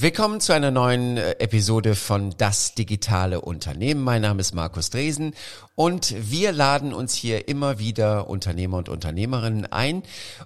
[0.00, 4.00] Willkommen zu einer neuen äh, Episode von Das digitale Unternehmen.
[4.00, 5.34] Mein Name ist Markus Dresen
[5.74, 10.04] und wir laden uns hier immer wieder Unternehmer und Unternehmerinnen ein,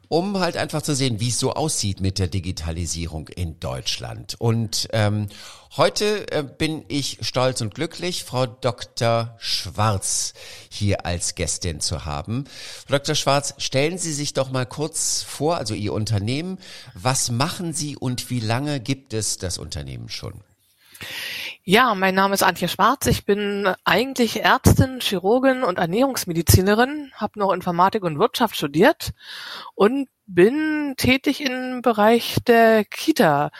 [0.08, 4.36] um halt einfach zu sehen, wie es so aussieht mit der Digitalisierung in Deutschland.
[4.38, 5.29] Und ähm,
[5.76, 9.34] heute äh, bin ich stolz und glücklich, Frau Dr.
[9.39, 10.34] Schwarz
[10.71, 12.44] hier als Gästin zu haben.
[12.86, 13.14] Frau Dr.
[13.14, 16.58] Schwarz, stellen Sie sich doch mal kurz vor, also Ihr Unternehmen.
[16.94, 20.42] Was machen Sie und wie lange gibt es das Unternehmen schon?
[21.64, 23.06] Ja, mein Name ist Antje Schwarz.
[23.06, 29.12] Ich bin eigentlich Ärztin, Chirurgin und Ernährungsmedizinerin, habe noch Informatik und Wirtschaft studiert
[29.74, 33.50] und bin tätig im Bereich der Kita.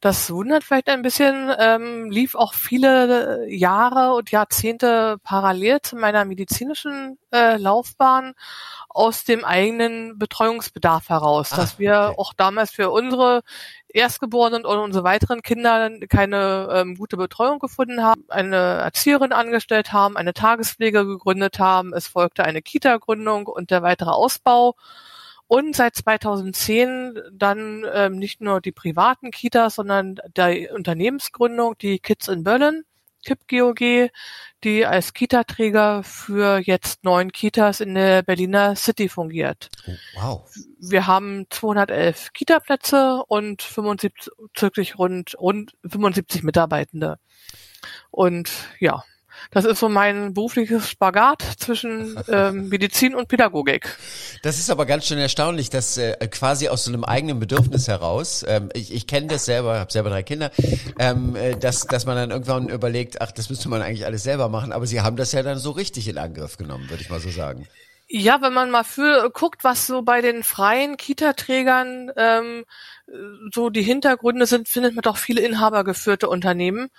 [0.00, 6.24] Das wundert vielleicht ein bisschen, ähm, lief auch viele Jahre und Jahrzehnte parallel zu meiner
[6.24, 8.34] medizinischen äh, Laufbahn
[8.88, 12.14] aus dem eigenen Betreuungsbedarf heraus, ah, dass wir okay.
[12.18, 13.42] auch damals für unsere
[13.88, 20.16] Erstgeborenen und unsere weiteren Kinder keine ähm, gute Betreuung gefunden haben, eine Erzieherin angestellt haben,
[20.16, 24.76] eine Tagespflege gegründet haben, es folgte eine Kita-Gründung und der weitere Ausbau
[25.50, 32.28] und seit 2010 dann ähm, nicht nur die privaten Kitas, sondern der Unternehmensgründung, die Kids
[32.28, 32.84] in Berlin,
[33.24, 34.12] KIP-GOG,
[34.62, 39.70] die als Kita-Träger für jetzt neun Kitas in der Berliner City fungiert.
[39.88, 40.50] Oh, wow.
[40.78, 47.18] Wir haben 211 Kita-Plätze und 75, rund, rund 75 Mitarbeitende.
[48.12, 49.02] Und ja,
[49.50, 53.96] das ist so mein berufliches Spagat zwischen ähm, Medizin und Pädagogik.
[54.42, 58.44] Das ist aber ganz schön erstaunlich, dass äh, quasi aus so einem eigenen Bedürfnis heraus,
[58.46, 60.50] ähm, ich, ich kenne das selber, habe selber drei Kinder,
[60.98, 64.48] ähm, äh, dass, dass man dann irgendwann überlegt, ach, das müsste man eigentlich alles selber
[64.48, 67.20] machen, aber sie haben das ja dann so richtig in Angriff genommen, würde ich mal
[67.20, 67.66] so sagen.
[68.12, 72.64] Ja, wenn man mal für guckt, was so bei den freien Kita-Trägern ähm,
[73.54, 76.90] so die Hintergründe sind, findet man doch viele inhabergeführte Unternehmen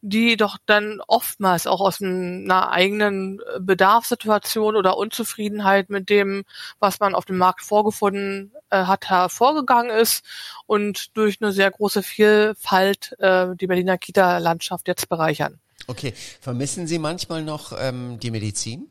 [0.00, 6.44] die doch dann oftmals auch aus einer eigenen äh, Bedarfssituation oder Unzufriedenheit mit dem,
[6.78, 10.24] was man auf dem Markt vorgefunden äh, hat, hervorgegangen ist
[10.66, 15.58] und durch eine sehr große Vielfalt äh, die Berliner Kita-Landschaft jetzt bereichern.
[15.86, 18.88] Okay, vermissen Sie manchmal noch ähm, die Medizin?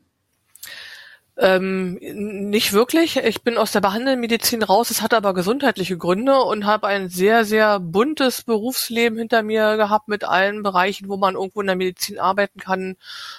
[1.40, 3.16] Ähm, nicht wirklich.
[3.18, 4.90] Ich bin aus der Behandelmedizin raus.
[4.90, 10.08] Es hat aber gesundheitliche Gründe und habe ein sehr, sehr buntes Berufsleben hinter mir gehabt
[10.08, 12.96] mit allen Bereichen, wo man irgendwo in der Medizin arbeiten kann.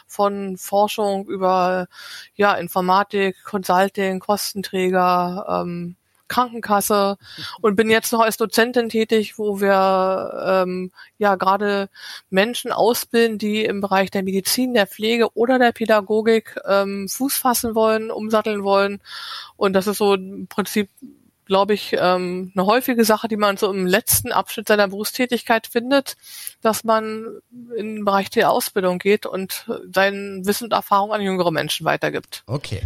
[0.07, 1.88] Von Forschung über
[2.35, 5.97] ja Informatik, Consulting, Kostenträger, ähm,
[6.29, 7.17] Krankenkasse
[7.62, 11.90] und bin jetzt noch als Dozentin tätig, wo wir ähm, ja gerade
[12.29, 17.75] Menschen ausbilden, die im Bereich der Medizin, der Pflege oder der Pädagogik ähm, Fuß fassen
[17.75, 19.01] wollen, umsatteln wollen.
[19.57, 20.89] Und das ist so im Prinzip
[21.49, 26.15] glaube ich, ähm, eine häufige Sache, die man so im letzten Abschnitt seiner Berufstätigkeit findet,
[26.61, 27.25] dass man
[27.75, 32.43] in den Bereich der Ausbildung geht und sein Wissen und Erfahrung an jüngere Menschen weitergibt.
[32.45, 32.83] Okay.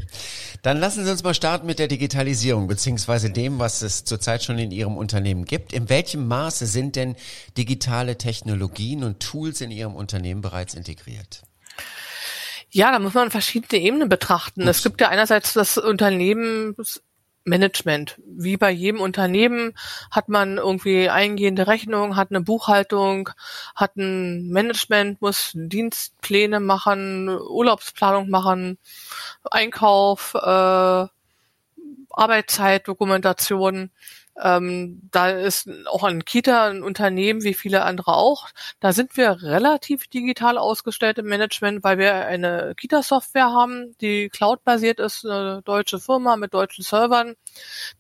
[0.62, 4.58] Dann lassen Sie uns mal starten mit der Digitalisierung beziehungsweise dem, was es zurzeit schon
[4.58, 5.74] in Ihrem Unternehmen gibt.
[5.74, 7.18] In welchem Maße sind denn
[7.58, 11.44] digitale Technologien und Tools in Ihrem Unternehmen bereits integriert?
[12.70, 14.68] Ja, da muss man verschiedene Ebenen betrachten.
[14.68, 16.76] Es gibt ja einerseits das Unternehmen
[17.46, 18.20] Management.
[18.26, 19.74] Wie bei jedem Unternehmen
[20.12, 23.30] hat man irgendwie eingehende Rechnung, hat eine Buchhaltung,
[23.76, 28.78] hat ein Management, muss Dienstpläne machen, Urlaubsplanung machen,
[29.50, 31.08] Einkauf, äh,
[32.14, 33.92] Arbeitszeit, Dokumentation.
[34.42, 38.50] Ähm, da ist auch ein Kita ein Unternehmen wie viele andere auch.
[38.80, 45.00] Da sind wir relativ digital ausgestellt im Management, weil wir eine Kita-Software haben, die cloud-basiert
[45.00, 47.36] ist, eine deutsche Firma mit deutschen Servern,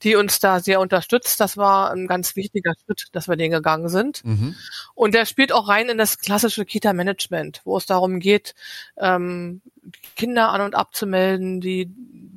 [0.02, 1.40] die uns da sehr unterstützt.
[1.40, 4.26] Das war ein ganz wichtiger Schritt, dass wir den gegangen sind.
[4.26, 4.56] Mhm.
[4.96, 8.56] Und der spielt auch rein in das klassische Kita-Management, wo es darum geht,
[8.98, 9.62] ähm,
[10.16, 11.92] Kinder an und abzumelden, die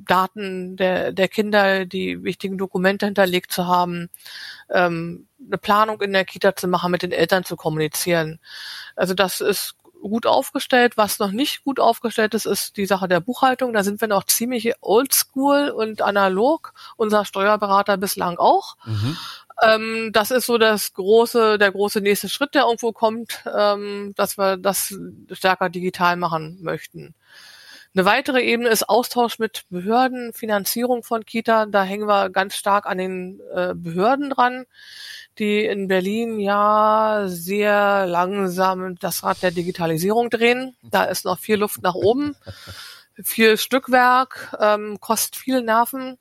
[0.07, 4.09] Daten der, der Kinder, die wichtigen Dokumente hinterlegt zu haben,
[4.69, 8.39] ähm, eine Planung in der Kita zu machen, mit den Eltern zu kommunizieren.
[8.95, 10.97] Also das ist gut aufgestellt.
[10.97, 13.73] Was noch nicht gut aufgestellt ist, ist die Sache der Buchhaltung.
[13.73, 16.73] Da sind wir noch ziemlich oldschool und analog.
[16.95, 18.77] Unser Steuerberater bislang auch.
[18.85, 19.17] Mhm.
[19.61, 24.37] Ähm, das ist so das große, der große nächste Schritt, der irgendwo kommt, ähm, dass
[24.37, 24.93] wir das
[25.31, 27.15] stärker digital machen möchten.
[27.97, 31.65] Eine weitere Ebene ist Austausch mit Behörden, Finanzierung von Kita.
[31.65, 34.67] Da hängen wir ganz stark an den äh, Behörden dran,
[35.39, 40.77] die in Berlin ja sehr langsam das Rad der Digitalisierung drehen.
[40.83, 42.35] Da ist noch viel Luft nach oben.
[43.23, 46.19] Viel Stückwerk, ähm, kostet viel Nerven.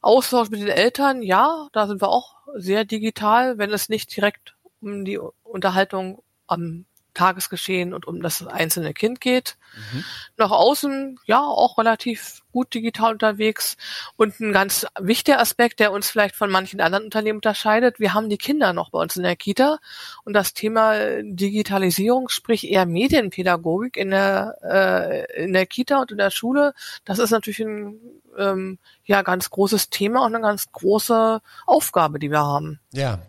[0.00, 4.56] Austausch mit den Eltern, ja, da sind wir auch sehr digital, wenn es nicht direkt
[4.80, 9.56] um die Unterhaltung am Tagesgeschehen und um das einzelne Kind geht.
[9.92, 10.04] Mhm.
[10.36, 13.76] Nach außen, ja, auch relativ gut digital unterwegs.
[14.16, 18.28] Und ein ganz wichtiger Aspekt, der uns vielleicht von manchen anderen Unternehmen unterscheidet, wir haben
[18.28, 19.78] die Kinder noch bei uns in der Kita.
[20.24, 26.18] Und das Thema Digitalisierung, sprich eher Medienpädagogik in der, äh, in der Kita und in
[26.18, 26.74] der Schule,
[27.04, 27.98] das ist natürlich ein
[28.38, 32.80] ähm, ja, ganz großes Thema und eine ganz große Aufgabe, die wir haben.
[32.92, 33.20] Ja,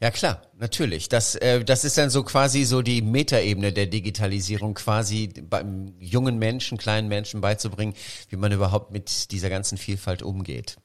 [0.00, 1.08] ja klar, natürlich.
[1.08, 6.38] Das, äh, das ist dann so quasi so die Metaebene der Digitalisierung, quasi beim jungen
[6.38, 7.94] Menschen, kleinen Menschen beizubringen,
[8.28, 10.76] wie man überhaupt mit dieser ganzen Vielfalt umgeht.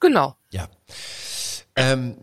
[0.00, 0.36] Genau.
[0.50, 0.68] Ja.
[1.76, 2.16] Ähm,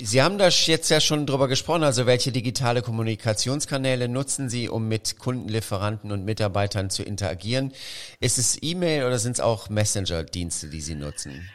[0.00, 4.86] Sie haben da jetzt ja schon drüber gesprochen, also welche digitale Kommunikationskanäle nutzen Sie, um
[4.86, 7.72] mit Kunden, Lieferanten und Mitarbeitern zu interagieren?
[8.20, 11.50] Ist es E-Mail oder sind es auch Messenger-Dienste, die Sie nutzen?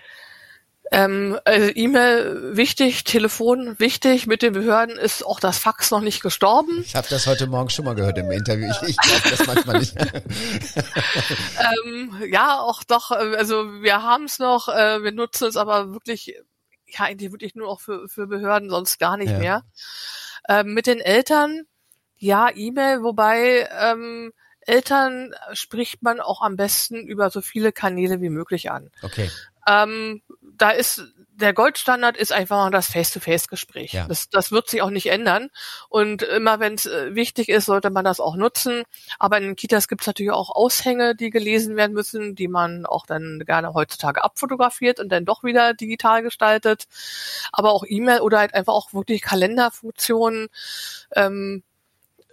[0.93, 4.27] Ähm, also E-Mail wichtig, Telefon wichtig.
[4.27, 6.83] Mit den Behörden ist auch das Fax noch nicht gestorben.
[6.85, 8.71] Ich habe das heute Morgen schon mal gehört im Interview.
[8.83, 9.95] Ich, ich glaube das manchmal nicht.
[11.87, 13.09] ähm, ja, auch doch.
[13.09, 14.69] Also wir haben es noch.
[14.69, 16.35] Äh, wir nutzen es aber wirklich,
[16.85, 19.39] ja eigentlich wirklich nur auch für, für Behörden, sonst gar nicht ja.
[19.39, 19.63] mehr.
[20.47, 21.63] Ähm, mit den Eltern,
[22.17, 24.31] ja, E-Mail, wobei ähm,
[24.61, 28.91] Eltern spricht man auch am besten über so viele Kanäle wie möglich an.
[29.01, 29.31] Okay.
[29.67, 30.21] Ähm,
[30.63, 31.03] da ist
[31.35, 33.91] der Goldstandard ist einfach das Face-to-Face-Gespräch.
[33.91, 34.07] Ja.
[34.07, 35.49] Das, das wird sich auch nicht ändern.
[35.89, 38.83] Und immer wenn es äh, wichtig ist, sollte man das auch nutzen.
[39.19, 42.85] Aber in den Kitas gibt es natürlich auch Aushänge, die gelesen werden müssen, die man
[42.85, 46.85] auch dann gerne heutzutage abfotografiert und dann doch wieder digital gestaltet.
[47.51, 50.47] Aber auch E-Mail oder halt einfach auch wirklich Kalenderfunktionen.
[51.13, 51.63] Ähm,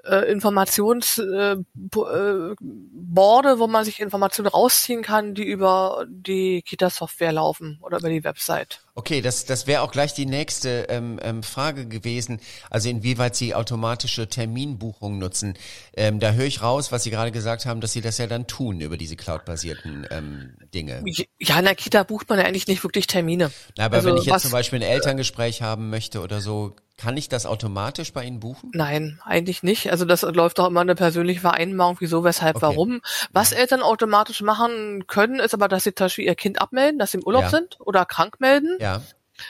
[0.04, 7.78] äh, Informationsborde, äh, äh, wo man sich Informationen rausziehen kann, die über die Kita-Software laufen
[7.82, 8.80] oder über die Website.
[8.94, 12.40] Okay, das, das wäre auch gleich die nächste ähm, ähm, Frage gewesen.
[12.68, 15.54] Also inwieweit Sie automatische Terminbuchungen nutzen.
[15.94, 18.46] Ähm, da höre ich raus, was Sie gerade gesagt haben, dass Sie das ja dann
[18.46, 21.02] tun über diese cloud-basierten ähm, Dinge.
[21.38, 23.50] Ja, in der Kita bucht man ja eigentlich nicht wirklich Termine.
[23.78, 27.16] Na, aber also, wenn ich jetzt zum Beispiel ein Elterngespräch haben möchte oder so, kann
[27.16, 28.70] ich das automatisch bei Ihnen buchen?
[28.74, 29.90] Nein, eigentlich nicht.
[29.90, 32.66] Also das läuft doch immer eine persönliche Vereinbarung, wieso, weshalb, okay.
[32.66, 33.00] warum.
[33.32, 37.12] Was Eltern automatisch machen können, ist aber, dass sie zum Beispiel ihr Kind abmelden, dass
[37.12, 37.48] sie im Urlaub ja.
[37.48, 38.76] sind oder krank melden.
[38.80, 39.00] Ja.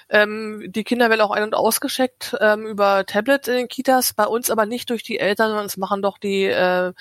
[0.08, 4.26] Ähm, die Kinder werden auch ein- und ausgeschickt ähm, über Tablets in den Kitas, bei
[4.26, 6.93] uns aber nicht durch die Eltern, sondern es machen doch die, äh,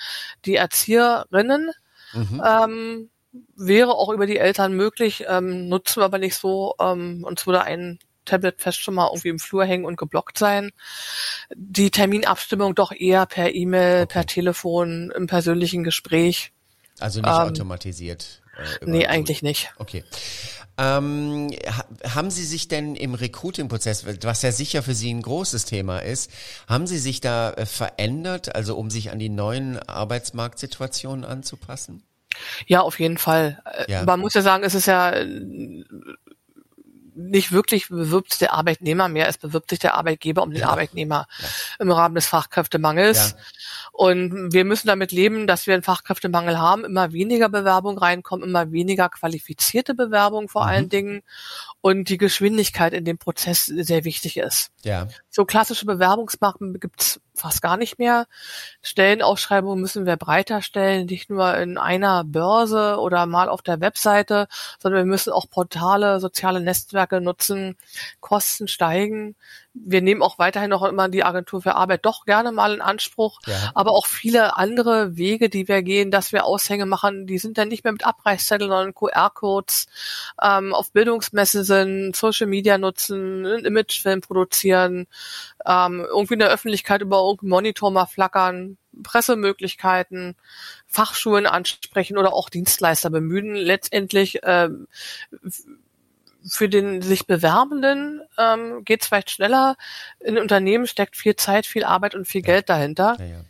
[0.44, 1.70] die Erzieherinnen.
[2.12, 2.42] Mhm.
[2.44, 3.10] Ähm,
[3.54, 6.74] wäre auch über die Eltern möglich, ähm, nutzen wir aber nicht so.
[6.80, 10.70] Ähm, uns wurde ein Tablet fest schon mal irgendwie im Flur hängen und geblockt sein.
[11.54, 14.12] Die Terminabstimmung doch eher per E-Mail, okay.
[14.12, 16.52] per Telefon, im persönlichen Gespräch.
[16.98, 18.42] Also nicht ähm, automatisiert.
[18.56, 19.72] Äh, nee, eigentlich nicht.
[19.78, 20.04] Okay.
[20.78, 21.50] Ähm,
[22.04, 26.30] haben Sie sich denn im Recruiting-Prozess, was ja sicher für Sie ein großes Thema ist,
[26.68, 32.02] haben Sie sich da äh, verändert, also um sich an die neuen Arbeitsmarktsituationen anzupassen?
[32.66, 33.62] Ja, auf jeden Fall.
[33.66, 34.04] Äh, ja.
[34.04, 35.12] Man muss ja sagen, es ist ja
[37.28, 40.68] nicht wirklich bewirbt sich der Arbeitnehmer mehr, es bewirbt sich der Arbeitgeber um den ja.
[40.68, 41.48] Arbeitnehmer ja.
[41.78, 43.30] im Rahmen des Fachkräftemangels.
[43.30, 43.36] Ja.
[43.92, 48.72] Und wir müssen damit leben, dass wir einen Fachkräftemangel haben, immer weniger Bewerbungen reinkommen, immer
[48.72, 50.68] weniger qualifizierte Bewerbungen vor mhm.
[50.68, 51.22] allen Dingen
[51.80, 54.70] und die Geschwindigkeit in dem Prozess sehr wichtig ist.
[54.82, 55.08] Ja.
[55.28, 58.26] So klassische Bewerbungsmarken gibt's fast gar nicht mehr.
[58.82, 64.46] Stellenausschreibungen müssen wir breiter stellen, nicht nur in einer Börse oder mal auf der Webseite,
[64.78, 67.76] sondern wir müssen auch Portale, soziale Netzwerke nutzen.
[68.20, 69.34] Kosten steigen
[69.74, 73.40] wir nehmen auch weiterhin noch immer die Agentur für Arbeit doch gerne mal in Anspruch,
[73.46, 73.70] ja.
[73.74, 77.68] aber auch viele andere Wege, die wir gehen, dass wir Aushänge machen, die sind dann
[77.68, 79.86] nicht mehr mit Abreißzetteln, sondern QR-Codes,
[80.42, 85.06] ähm, auf Bildungsmesse sind, Social Media nutzen, einen Imagefilm produzieren,
[85.64, 90.36] ähm, irgendwie in der Öffentlichkeit über irgendeinen Monitor mal flackern, Pressemöglichkeiten,
[90.86, 94.88] Fachschulen ansprechen oder auch Dienstleister bemühen, letztendlich ähm,
[96.48, 99.76] für den sich Bewerbenden ähm, geht es vielleicht schneller.
[100.20, 103.16] In Unternehmen steckt viel Zeit, viel Arbeit und viel Geld dahinter.
[103.18, 103.44] Ja, ja.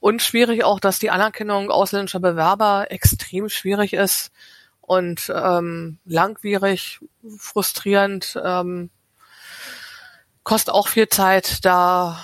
[0.00, 4.32] Und schwierig auch, dass die Anerkennung ausländischer Bewerber extrem schwierig ist
[4.80, 6.98] und ähm, langwierig,
[7.38, 8.90] frustrierend, ähm,
[10.42, 11.64] kostet auch viel Zeit.
[11.64, 12.18] Da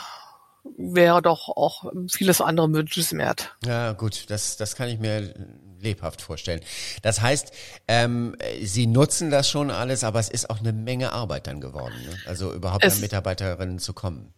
[0.77, 3.57] wäre doch auch vieles andere wünschenswert.
[3.65, 5.35] Ja, gut, das, das kann ich mir
[5.81, 6.61] lebhaft vorstellen.
[7.03, 7.53] Das heißt,
[7.87, 11.95] ähm, Sie nutzen das schon alles, aber es ist auch eine Menge Arbeit dann geworden.
[12.05, 12.17] Ne?
[12.27, 14.33] Also überhaupt es, an Mitarbeiterinnen zu kommen.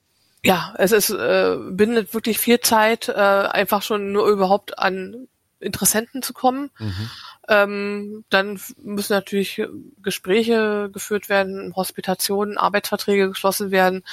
[0.45, 5.29] Ja, es ist äh, bindet wirklich viel Zeit, äh, einfach schon nur überhaupt an
[5.61, 6.71] Interessenten zu kommen.
[6.79, 7.11] Mhm.
[7.51, 9.61] Ähm, dann müssen natürlich
[10.01, 14.05] Gespräche geführt werden, Hospitationen, Arbeitsverträge geschlossen werden.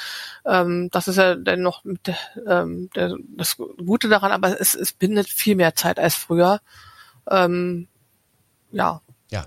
[0.44, 2.18] Ähm, das ist ja dann noch der,
[2.48, 6.62] ähm, der, das Gute daran, aber es, es bindet viel mehr Zeit als früher.
[7.30, 7.88] Ähm,
[8.72, 9.46] ja, ja.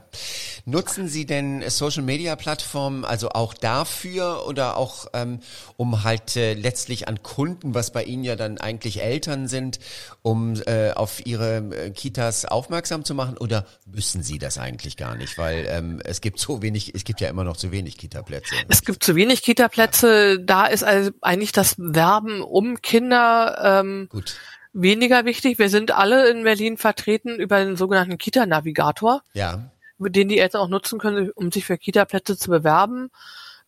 [0.65, 5.41] Nutzen Sie denn Social Media Plattformen also auch dafür oder auch ähm,
[5.77, 9.79] um halt äh, letztlich an Kunden, was bei Ihnen ja dann eigentlich Eltern sind,
[10.23, 15.17] um äh, auf Ihre äh, Kitas aufmerksam zu machen oder müssen Sie das eigentlich gar
[15.17, 18.55] nicht, weil ähm, es gibt so wenig, es gibt ja immer noch zu wenig Kita-Plätze.
[18.69, 24.37] Es gibt zu wenig Kita-Plätze, da ist also eigentlich das Werben um Kinder ähm, Gut
[24.73, 25.59] weniger wichtig.
[25.59, 29.23] Wir sind alle in Berlin vertreten über den sogenannten Kita-Navigator.
[29.33, 29.71] Ja.
[30.01, 33.11] Den die Eltern auch nutzen können, um sich für Kita-Plätze zu bewerben.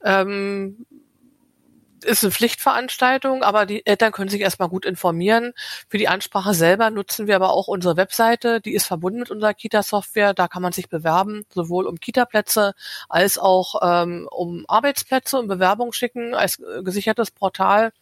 [0.05, 0.87] Ähm,
[2.05, 5.53] ist eine Pflichtveranstaltung, aber die Eltern können sich erstmal gut informieren.
[5.89, 9.55] Für die Ansprache selber nutzen wir aber auch unsere Webseite, die ist verbunden mit unserer
[9.55, 10.35] Kita-Software.
[10.35, 12.75] Da kann man sich bewerben, sowohl um Kita-Plätze
[13.09, 17.93] als auch ähm, um Arbeitsplätze und Bewerbung schicken als äh, gesichertes Portal.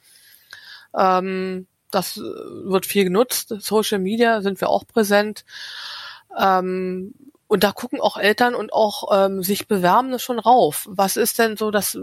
[0.96, 3.54] Ähm, das äh, wird viel genutzt.
[3.58, 5.44] Social Media sind wir auch präsent.
[6.38, 7.14] Ähm,
[7.50, 10.86] und da gucken auch Eltern und auch ähm, sich Bewerbende schon rauf.
[10.88, 11.98] Was ist denn so das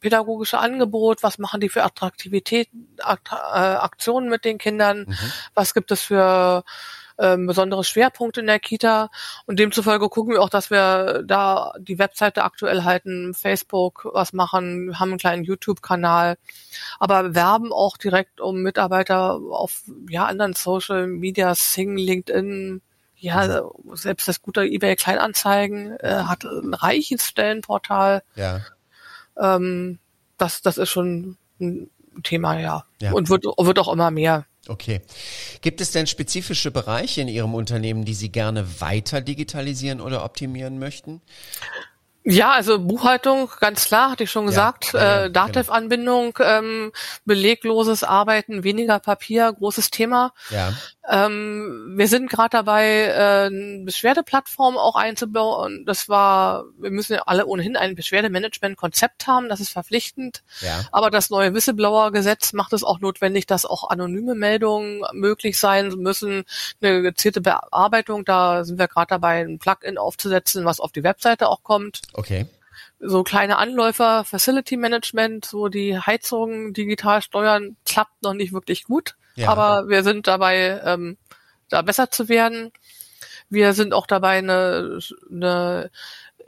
[0.00, 1.22] pädagogische Angebot?
[1.22, 5.06] Was machen die für Attraktivität, Akt, äh, Aktionen mit den Kindern?
[5.08, 5.16] Mhm.
[5.54, 6.62] Was gibt es für
[7.18, 9.08] ähm, besondere Schwerpunkte in der Kita.
[9.46, 14.98] Und demzufolge gucken wir auch, dass wir da die Webseite aktuell halten, Facebook was machen,
[15.00, 16.36] haben einen kleinen YouTube-Kanal,
[16.98, 22.82] aber werben auch direkt um Mitarbeiter auf ja anderen Social Media, Sing, LinkedIn,
[23.20, 23.62] ja,
[23.92, 28.22] selbst das gute eBay Kleinanzeigen äh, hat ein reiches Stellenportal.
[28.34, 28.60] Ja.
[29.38, 29.98] Ähm,
[30.38, 31.90] das, das ist schon ein
[32.22, 32.84] Thema, ja.
[33.00, 33.12] ja.
[33.12, 34.46] Und wird, wird auch immer mehr.
[34.68, 35.00] Okay.
[35.62, 40.78] Gibt es denn spezifische Bereiche in Ihrem Unternehmen, die Sie gerne weiter digitalisieren oder optimieren
[40.78, 41.20] möchten?
[42.22, 44.92] Ja, also Buchhaltung, ganz klar, hatte ich schon gesagt.
[44.92, 45.46] Ja, äh, genau.
[45.46, 46.92] Datev-Anbindung, ähm,
[47.24, 50.34] belegloses Arbeiten, weniger Papier, großes Thema.
[50.50, 50.74] Ja.
[51.10, 55.84] Ähm, wir sind gerade dabei, äh, eine Beschwerdeplattform auch einzubauen.
[55.84, 60.42] Das war, wir müssen ja alle ohnehin ein Beschwerdemanagement-Konzept haben, das ist verpflichtend.
[60.60, 60.84] Ja.
[60.92, 66.44] Aber das neue Whistleblower-Gesetz macht es auch notwendig, dass auch anonyme Meldungen möglich sein müssen.
[66.80, 71.48] Eine gezielte Bearbeitung, da sind wir gerade dabei, ein Plugin aufzusetzen, was auf die Webseite
[71.48, 72.02] auch kommt.
[72.12, 72.46] Okay
[73.02, 79.16] so kleine Anläufer, Facility Management, so die Heizung digital steuern, klappt noch nicht wirklich gut.
[79.34, 79.50] Ja.
[79.50, 81.16] Aber wir sind dabei, ähm,
[81.68, 82.72] da besser zu werden.
[83.48, 85.90] Wir sind auch dabei, eine, eine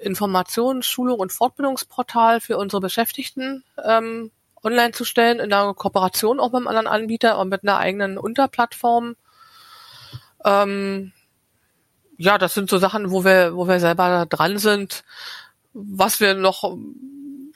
[0.01, 4.31] Informations-, Schulung und Fortbildungsportal für unsere Beschäftigten ähm,
[4.63, 8.19] online zu stellen, in einer Kooperation auch mit einem anderen Anbieter und mit einer eigenen
[8.19, 9.17] Unterplattform.
[10.45, 11.13] Ähm,
[12.17, 15.05] ja, das sind so Sachen, wo wir, wo wir selber dran sind.
[15.73, 16.77] Was wir noch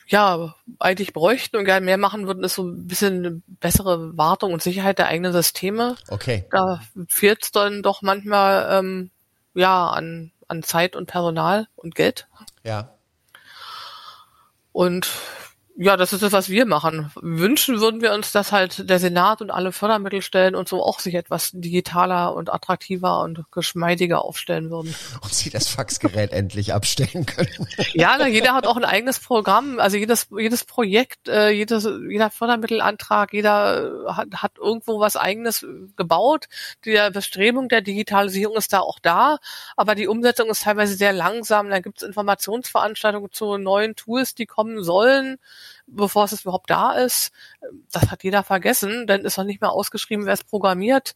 [0.07, 4.53] ja, eigentlich bräuchten und gerne mehr machen würden, ist so ein bisschen eine bessere Wartung
[4.53, 5.97] und Sicherheit der eigenen Systeme.
[6.09, 6.45] Okay.
[6.51, 9.11] Da fehlt es dann doch manchmal ähm,
[9.55, 12.29] ja an, an Zeit und Personal und Geld.
[12.63, 12.91] Ja.
[14.73, 15.09] Und
[15.78, 17.11] ja, das ist das, was wir machen.
[17.21, 21.14] Wünschen würden wir uns, dass halt der Senat und alle Fördermittelstellen und so auch sich
[21.14, 24.95] etwas digitaler und attraktiver und geschmeidiger aufstellen würden.
[25.21, 27.47] Und sie das Faxgerät endlich abstellen können.
[27.92, 29.78] Ja, na, jeder hat auch ein eigenes Programm.
[29.78, 35.64] Also jedes, jedes Projekt, äh, jedes, jeder Fördermittelantrag, jeder hat, hat irgendwo was eigenes
[35.97, 36.47] gebaut.
[36.85, 39.38] Die Bestrebung der Digitalisierung ist da auch da,
[39.76, 41.71] aber die Umsetzung ist teilweise sehr langsam.
[41.71, 45.38] Dann gibt es Informationsveranstaltungen zu neuen Tools, die kommen sollen
[45.87, 47.32] bevor es überhaupt da ist.
[47.92, 51.14] Das hat jeder vergessen, dann ist noch nicht mehr ausgeschrieben, wer es programmiert.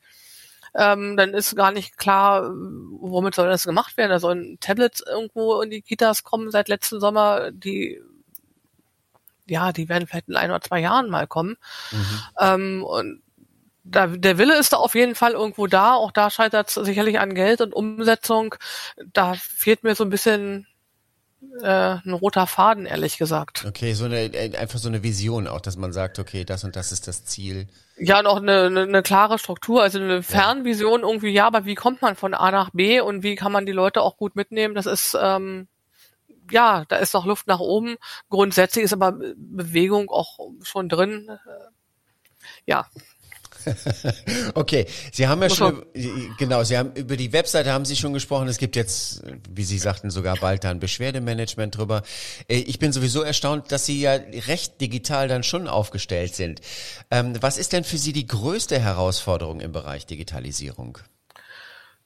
[0.74, 4.10] Ähm, dann ist gar nicht klar, womit soll das gemacht werden.
[4.10, 8.00] Da sollen Tablets irgendwo in die Kitas kommen seit letzten Sommer, die
[9.50, 11.56] ja, die werden vielleicht in ein oder zwei Jahren mal kommen.
[11.90, 12.20] Mhm.
[12.38, 13.22] Ähm, und
[13.82, 15.94] da, der Wille ist da auf jeden Fall irgendwo da.
[15.94, 18.54] Auch da scheitert es sicherlich an Geld und Umsetzung.
[19.12, 20.68] Da fehlt mir so ein bisschen
[21.62, 23.64] äh, ein roter Faden, ehrlich gesagt.
[23.66, 26.76] Okay, so eine äh, einfach so eine Vision auch, dass man sagt, okay, das und
[26.76, 27.66] das ist das Ziel.
[27.96, 31.74] Ja, und auch eine, eine, eine klare Struktur, also eine Fernvision irgendwie, ja, aber wie
[31.74, 34.74] kommt man von A nach B und wie kann man die Leute auch gut mitnehmen?
[34.74, 35.68] Das ist ähm,
[36.50, 37.96] ja, da ist noch Luft nach oben.
[38.28, 41.38] Grundsätzlich ist aber Bewegung auch schon drin.
[42.66, 42.86] Ja,
[44.54, 45.84] okay, Sie haben ja schon,
[46.38, 48.48] genau, Sie haben über die Webseite haben Sie schon gesprochen.
[48.48, 52.02] Es gibt jetzt, wie Sie sagten, sogar bald da ein Beschwerdemanagement drüber.
[52.48, 54.12] Äh, ich bin sowieso erstaunt, dass Sie ja
[54.46, 56.60] recht digital dann schon aufgestellt sind.
[57.10, 60.98] Ähm, was ist denn für Sie die größte Herausforderung im Bereich Digitalisierung?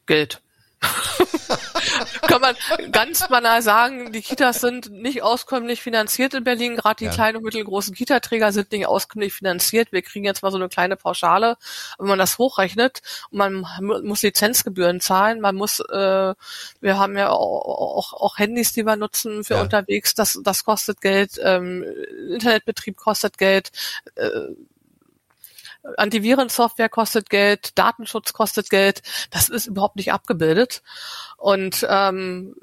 [0.06, 0.40] Geld.
[2.22, 2.56] kann man
[2.92, 6.76] ganz banal sagen, die Kitas sind nicht auskömmlich finanziert in Berlin.
[6.76, 7.10] Gerade die ja.
[7.10, 9.92] kleinen und mittelgroßen Kita-Träger sind nicht auskömmlich finanziert.
[9.92, 11.56] Wir kriegen jetzt mal so eine kleine Pauschale,
[11.98, 13.02] wenn man das hochrechnet.
[13.30, 15.40] Man muss Lizenzgebühren zahlen.
[15.40, 16.34] Man muss, äh,
[16.80, 19.62] wir haben ja auch, auch, auch Handys, die wir nutzen für ja.
[19.62, 20.14] unterwegs.
[20.14, 21.38] Das, das kostet Geld.
[21.42, 21.84] Ähm,
[22.30, 23.70] Internetbetrieb kostet Geld.
[24.16, 24.30] Äh,
[25.96, 30.82] Antivirensoftware kostet Geld, Datenschutz kostet Geld, das ist überhaupt nicht abgebildet.
[31.36, 32.54] Und ähm,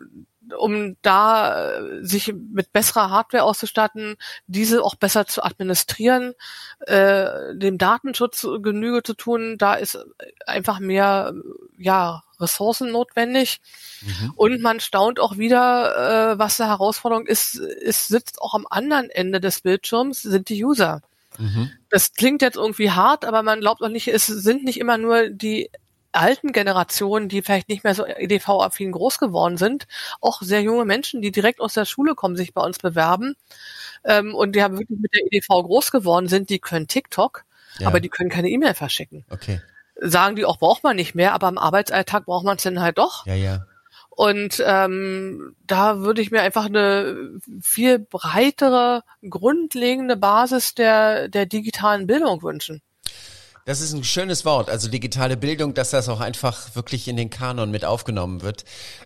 [0.58, 4.16] um da äh, sich mit besserer Hardware auszustatten,
[4.48, 6.34] diese auch besser zu administrieren,
[6.82, 9.98] äh, dem Datenschutz Genüge zu tun, da ist
[10.46, 11.34] einfach mehr
[11.78, 13.62] ja Ressourcen notwendig.
[14.01, 14.34] Mhm.
[14.36, 19.10] Und man staunt auch wieder, äh, was eine Herausforderung ist, es sitzt auch am anderen
[19.10, 21.01] Ende des Bildschirms, sind die User.
[21.38, 21.71] Mhm.
[21.89, 25.29] Das klingt jetzt irgendwie hart, aber man glaubt auch nicht, es sind nicht immer nur
[25.29, 25.69] die
[26.11, 29.88] alten Generationen, die vielleicht nicht mehr so EDV-affin groß geworden sind,
[30.19, 33.35] auch sehr junge Menschen, die direkt aus der Schule kommen, sich bei uns bewerben
[34.03, 37.45] ähm, und die haben wirklich mit der EDV groß geworden sind, die können TikTok,
[37.79, 37.88] ja.
[37.88, 39.25] aber die können keine E-Mail verschicken.
[39.29, 39.61] Okay.
[39.95, 42.97] Sagen die auch, braucht man nicht mehr, aber im Arbeitsalltag braucht man es dann halt
[42.97, 43.25] doch.
[43.25, 43.65] Ja, ja.
[44.22, 52.06] Und ähm, da würde ich mir einfach eine viel breitere, grundlegende Basis der, der digitalen
[52.06, 52.84] Bildung wünschen.
[53.66, 57.32] Das ist ein schönes Wort, also digitale Bildung, dass das auch einfach wirklich in den
[57.32, 58.63] Kanon mit aufgenommen wird,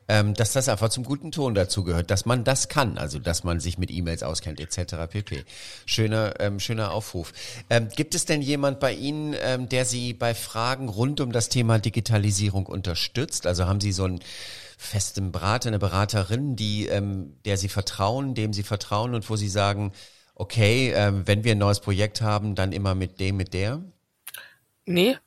[0.10, 3.46] ähm, dass das einfach zum guten Ton dazu gehört, dass man das kann, also dass
[3.46, 4.96] man sich mit E-Mails auskennt etc.
[5.10, 5.46] pp.
[5.86, 7.32] Schöner, ähm, schöner Aufruf.
[7.70, 11.48] Ähm, gibt es denn jemand bei Ihnen, ähm, der Sie bei Fragen rund um das
[11.48, 13.48] Thema Digitalisierung unterstützt?
[13.48, 14.20] Also haben Sie so ein
[14.78, 19.50] festen Berater, eine Beraterin, die, ähm, der sie vertrauen, dem sie vertrauen und wo sie
[19.50, 19.94] sagen,
[20.36, 23.82] okay, ähm, wenn wir ein neues Projekt haben, dann immer mit dem, mit der?
[24.86, 25.18] Nee,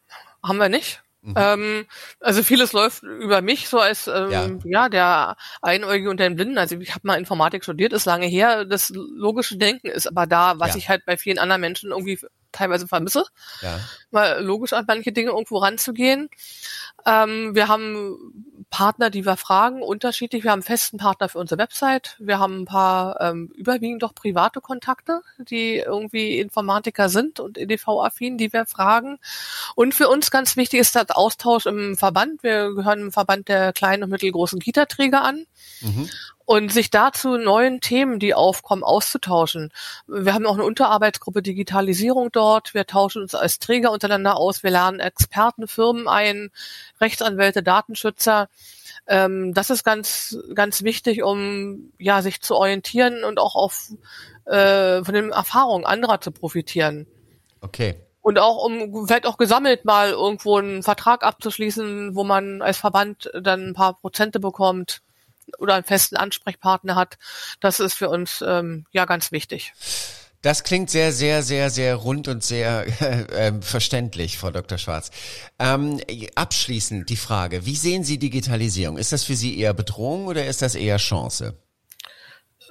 [0.42, 1.02] haben wir nicht.
[1.20, 1.34] Mhm.
[1.36, 1.86] Ähm,
[2.20, 4.48] also vieles läuft über mich so als ähm, ja.
[4.64, 6.58] ja der Einäugige unter den Blinden.
[6.58, 8.64] Also ich habe mal Informatik studiert, ist lange her.
[8.64, 10.76] Das logische Denken ist aber da, was ja.
[10.76, 12.18] ich halt bei vielen anderen Menschen irgendwie
[12.52, 13.24] teilweise vermisse.
[13.60, 13.80] Ja.
[14.10, 16.30] Mal logisch an manche Dinge irgendwo ranzugehen.
[17.04, 18.16] Ähm, wir haben
[18.70, 20.44] Partner, die wir fragen, unterschiedlich.
[20.44, 22.16] Wir haben einen festen Partner für unsere Website.
[22.18, 28.36] Wir haben ein paar ähm, überwiegend doch private Kontakte, die irgendwie Informatiker sind und EDV-affin,
[28.36, 29.18] die wir fragen.
[29.74, 32.42] Und für uns ganz wichtig ist der Austausch im Verband.
[32.42, 35.46] Wir gehören im Verband der kleinen und mittelgroßen Kita-Träger an.
[35.80, 36.08] Mhm
[36.48, 39.70] und sich dazu neuen Themen, die aufkommen, auszutauschen.
[40.06, 42.72] Wir haben auch eine Unterarbeitsgruppe Digitalisierung dort.
[42.72, 44.62] Wir tauschen uns als Träger untereinander aus.
[44.62, 46.50] Wir lernen Experten, Firmen ein,
[47.02, 48.48] Rechtsanwälte, Datenschützer.
[49.06, 53.90] Ähm, das ist ganz, ganz wichtig, um ja sich zu orientieren und auch auf
[54.46, 57.06] äh, von den Erfahrungen anderer zu profitieren.
[57.60, 57.96] Okay.
[58.22, 63.30] Und auch um vielleicht auch gesammelt mal irgendwo einen Vertrag abzuschließen, wo man als Verband
[63.38, 65.02] dann ein paar Prozente bekommt
[65.58, 67.18] oder einen festen Ansprechpartner hat.
[67.60, 69.72] Das ist für uns ähm, ja ganz wichtig.
[70.40, 74.78] Das klingt sehr, sehr, sehr, sehr rund und sehr äh, äh, verständlich, Frau Dr.
[74.78, 75.10] Schwarz.
[75.58, 76.00] Ähm,
[76.36, 78.98] abschließend die Frage, wie sehen Sie Digitalisierung?
[78.98, 81.58] Ist das für Sie eher Bedrohung oder ist das eher Chance?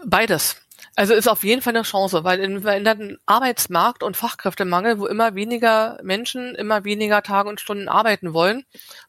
[0.05, 0.55] Beides.
[0.95, 5.35] Also ist auf jeden Fall eine Chance, weil in veränderten Arbeitsmarkt und Fachkräftemangel, wo immer
[5.35, 8.63] weniger Menschen immer weniger Tage und Stunden arbeiten wollen,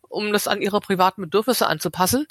[0.09, 2.27] um das an ihre privaten Bedürfnisse anzupassen,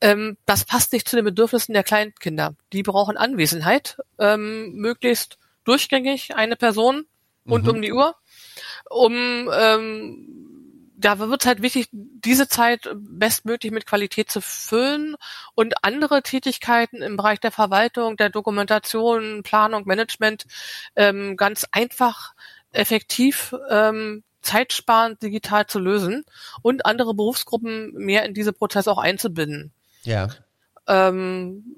[0.00, 2.54] ähm, das passt nicht zu den Bedürfnissen der Kleinkinder.
[2.72, 7.04] Die brauchen Anwesenheit, ähm, möglichst durchgängig eine Person
[7.48, 7.70] rund mhm.
[7.70, 8.14] um die Uhr,
[8.88, 10.48] um ähm,
[10.98, 15.16] da wird es halt wichtig, diese Zeit bestmöglich mit Qualität zu füllen
[15.54, 20.44] und andere Tätigkeiten im Bereich der Verwaltung, der Dokumentation, Planung, Management
[20.96, 22.34] ähm, ganz einfach,
[22.72, 26.24] effektiv, ähm, zeitsparend digital zu lösen
[26.62, 29.72] und andere Berufsgruppen mehr in diese Prozesse auch einzubinden.
[30.08, 30.28] Ja.
[30.86, 31.76] Ähm,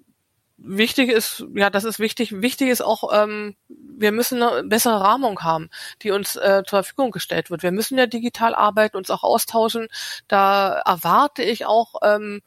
[0.56, 2.40] wichtig ist, ja, das ist wichtig.
[2.40, 5.68] Wichtig ist auch, ähm, wir müssen eine bessere Rahmung haben,
[6.02, 7.64] die uns äh, zur Verfügung gestellt wird.
[7.64, 9.88] Wir müssen ja digital arbeiten, uns auch austauschen.
[10.28, 12.40] Da erwarte ich auch ähm,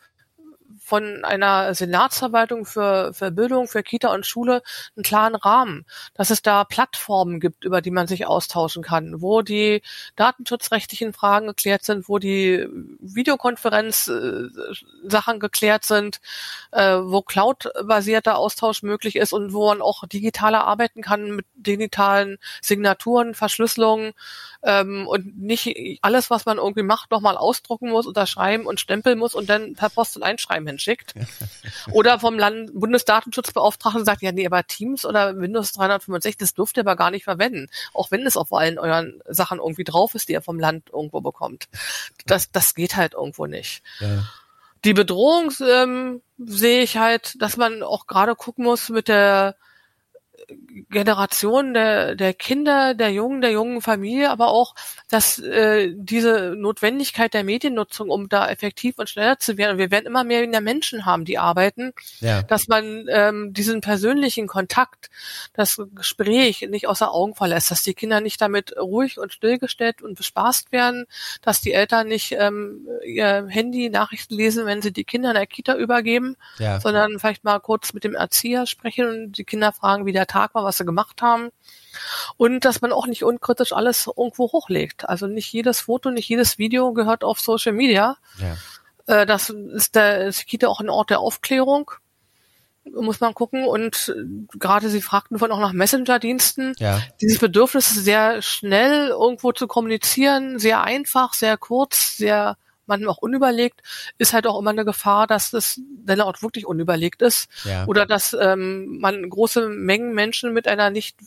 [0.94, 4.62] von einer Senatsverwaltung für, für Bildung, für Kita und Schule
[4.96, 9.42] einen klaren Rahmen, dass es da Plattformen gibt, über die man sich austauschen kann, wo
[9.42, 9.82] die
[10.18, 12.68] datenschutzrechtlichen Fragen geklärt sind, wo die
[13.00, 16.22] Videokonferenz-Sachen geklärt sind,
[16.72, 22.38] äh, wo Cloud-basierter Austausch möglich ist und wo man auch digitaler arbeiten kann mit digitalen
[22.62, 24.14] Signaturen, Verschlüsselungen
[24.62, 29.34] ähm, und nicht alles, was man irgendwie macht, nochmal ausdrucken muss, unterschreiben und stempeln muss
[29.34, 31.14] und dann per Post und Einschreiben hinschickt.
[31.92, 36.82] oder vom Land Bundesdatenschutzbeauftragten sagt, ja, nee, aber Teams oder Windows 365, das dürft ihr
[36.82, 37.70] aber gar nicht verwenden.
[37.94, 41.22] Auch wenn es auf allen euren Sachen irgendwie drauf ist, die ihr vom Land irgendwo
[41.22, 41.68] bekommt.
[42.26, 43.84] Das, das geht halt irgendwo nicht.
[44.00, 44.28] Ja.
[44.86, 49.56] Die Bedrohung ähm, sehe ich halt, dass man auch gerade gucken muss mit der
[50.90, 54.76] Generation der, der Kinder, der Jungen, der jungen Familie, aber auch,
[55.10, 59.92] dass äh, diese Notwendigkeit der Mediennutzung, um da effektiv und schneller zu werden, und wir
[59.92, 62.44] werden immer mehr Menschen haben, die arbeiten, ja.
[62.44, 65.10] dass man ähm, diesen persönlichen Kontakt,
[65.54, 70.16] das Gespräch nicht außer Augen verlässt, dass die Kinder nicht damit ruhig und stillgestellt und
[70.16, 71.06] bespaßt werden,
[71.42, 75.48] dass die Eltern nicht ähm, ihr Handy Nachrichten lesen, wenn sie die Kinder in der
[75.48, 76.80] Kita übergeben, ja.
[76.80, 80.43] sondern vielleicht mal kurz mit dem Erzieher sprechen und die Kinder fragen, wie der Tag
[80.54, 81.50] war, was sie gemacht haben.
[82.38, 85.08] Und dass man auch nicht unkritisch alles irgendwo hochlegt.
[85.08, 88.18] Also nicht jedes Foto, nicht jedes Video gehört auf Social Media.
[88.40, 88.58] Ja.
[89.22, 91.92] Äh, das ist der ist Kita auch ein Ort der Aufklärung.
[92.92, 93.66] Muss man gucken.
[93.66, 96.74] Und äh, gerade Sie fragten vorhin auch nach Messenger-Diensten.
[96.78, 97.02] Ja.
[97.22, 103.82] Dieses Bedürfnis sehr schnell irgendwo zu kommunizieren, sehr einfach, sehr kurz, sehr manchmal auch unüberlegt,
[104.18, 107.50] ist halt auch immer eine Gefahr, dass das dann auch wirklich unüberlegt ist.
[107.64, 107.86] Ja.
[107.86, 111.18] Oder dass ähm, man große Mengen Menschen mit einer nicht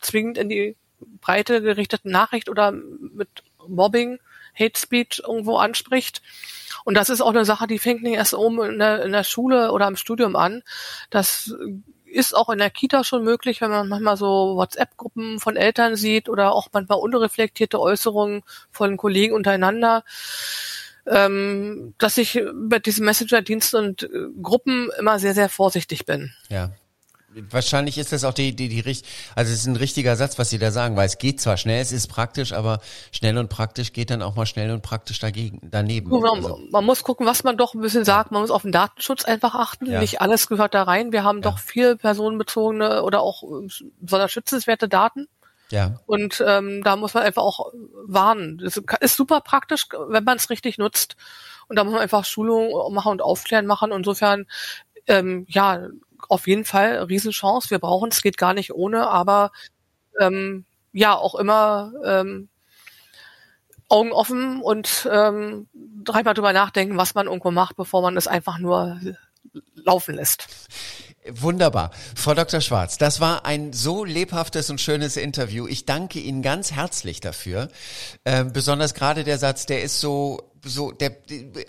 [0.00, 0.76] zwingend in die
[1.20, 3.28] Breite gerichteten Nachricht oder mit
[3.66, 4.18] Mobbing,
[4.58, 6.22] Hate Speech irgendwo anspricht.
[6.84, 9.24] Und das ist auch eine Sache, die fängt nicht erst oben in der, in der
[9.24, 10.62] Schule oder im Studium an.
[11.10, 11.54] Das
[12.04, 16.28] ist auch in der Kita schon möglich, wenn man manchmal so WhatsApp-Gruppen von Eltern sieht
[16.28, 20.04] oder auch manchmal unreflektierte Äußerungen von Kollegen untereinander
[21.10, 24.08] ähm, dass ich bei diesen Messenger-Diensten und äh,
[24.40, 26.32] Gruppen immer sehr, sehr vorsichtig bin.
[26.48, 26.70] Ja.
[27.32, 29.02] Wahrscheinlich ist das auch die, die, die, die
[29.36, 31.80] also es ist ein richtiger Satz, was Sie da sagen, weil es geht zwar schnell,
[31.80, 32.80] es ist praktisch, aber
[33.12, 36.10] schnell und praktisch geht dann auch mal schnell und praktisch dagegen, daneben.
[36.10, 36.58] Man, also.
[36.72, 38.32] man muss gucken, was man doch ein bisschen sagt.
[38.32, 39.86] Man muss auf den Datenschutz einfach achten.
[39.86, 40.00] Ja.
[40.00, 41.12] Nicht alles gehört da rein.
[41.12, 41.42] Wir haben ja.
[41.42, 43.68] doch viel personenbezogene oder auch äh,
[44.00, 45.28] besonders schützenswerte Daten.
[45.70, 46.00] Ja.
[46.06, 47.72] Und ähm, da muss man einfach auch
[48.06, 48.58] warnen.
[48.58, 51.16] Das ist super praktisch, wenn man es richtig nutzt.
[51.68, 53.92] Und da muss man einfach Schulungen machen und Aufklären machen.
[53.92, 54.46] Insofern,
[55.06, 55.88] ähm, ja,
[56.28, 57.70] auf jeden Fall Riesenchance.
[57.70, 59.52] Wir brauchen es, geht gar nicht ohne, aber
[60.18, 62.48] ähm, ja, auch immer ähm,
[63.88, 68.58] Augen offen und ähm, dreimal drüber nachdenken, was man irgendwo macht, bevor man es einfach
[68.58, 69.00] nur
[69.74, 70.46] laufen lässt.
[71.28, 71.90] Wunderbar.
[72.16, 72.60] Frau Dr.
[72.60, 75.66] Schwarz, das war ein so lebhaftes und schönes Interview.
[75.66, 77.68] Ich danke Ihnen ganz herzlich dafür.
[78.24, 81.16] Ähm, besonders gerade der Satz, der ist so, so, der,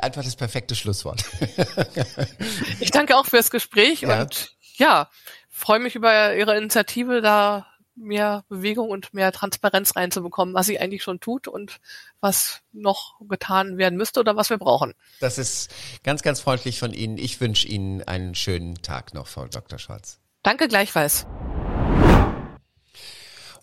[0.01, 1.25] einfach das perfekte Schlusswort.
[2.79, 4.21] ich danke auch fürs Gespräch ja.
[4.21, 5.09] und ja,
[5.49, 11.03] freue mich über Ihre Initiative, da mehr Bewegung und mehr Transparenz reinzubekommen, was sie eigentlich
[11.03, 11.79] schon tut und
[12.19, 14.93] was noch getan werden müsste oder was wir brauchen.
[15.19, 15.71] Das ist
[16.03, 17.17] ganz, ganz freundlich von Ihnen.
[17.17, 19.79] Ich wünsche Ihnen einen schönen Tag noch, Frau Dr.
[19.79, 20.19] Schwarz.
[20.43, 21.27] Danke gleichfalls.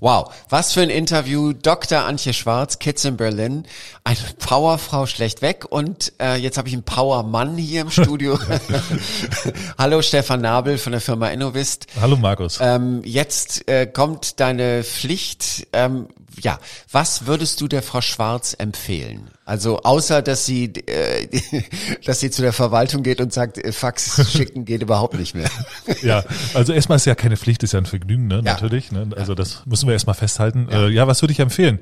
[0.01, 1.53] Wow, was für ein Interview.
[1.53, 2.05] Dr.
[2.05, 3.65] Antje Schwarz, Kids in Berlin.
[4.05, 5.65] Eine Powerfrau schlechtweg.
[5.69, 8.39] Und äh, jetzt habe ich einen Powermann hier im Studio.
[9.79, 11.89] Hallo Stefan Nabel von der Firma Innovist.
[12.01, 12.59] Hallo Markus.
[12.61, 15.67] Ähm, jetzt äh, kommt deine Pflicht.
[15.73, 16.07] Ähm,
[16.43, 16.59] ja,
[16.91, 19.31] was würdest du der Frau Schwarz empfehlen?
[19.45, 21.29] Also außer dass sie, äh,
[22.05, 25.51] dass sie zu der Verwaltung geht und sagt, äh, Fax schicken geht überhaupt nicht mehr.
[26.03, 26.23] Ja,
[26.55, 28.37] also erstmal ist ja keine Pflicht, ist ja ein Vergnügen, ne?
[28.37, 28.53] Ja.
[28.53, 28.93] Natürlich.
[28.93, 29.09] Ne?
[29.17, 30.69] Also das müssen wir erstmal festhalten.
[30.71, 31.81] Ja, äh, ja was würde ich empfehlen?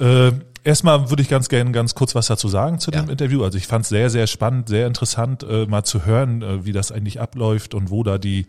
[0.00, 0.32] Äh,
[0.64, 3.12] erstmal würde ich ganz gerne ganz kurz was dazu sagen zu dem ja.
[3.12, 3.44] Interview.
[3.44, 6.72] Also ich fand es sehr, sehr spannend, sehr interessant, äh, mal zu hören, äh, wie
[6.72, 8.46] das eigentlich abläuft und wo da die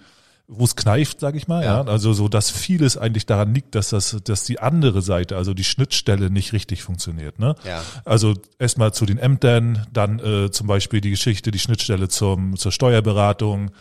[0.47, 1.63] wo es kneift, sage ich mal.
[1.63, 1.83] Ja.
[1.83, 1.87] ja.
[1.89, 5.63] Also so, dass vieles eigentlich daran liegt, dass das, dass die andere Seite, also die
[5.63, 7.39] Schnittstelle, nicht richtig funktioniert.
[7.39, 7.55] Ne?
[7.63, 7.81] Ja.
[8.05, 12.71] Also erstmal zu den Ämtern, dann äh, zum Beispiel die Geschichte, die Schnittstelle zum zur
[12.71, 13.71] Steuerberatung,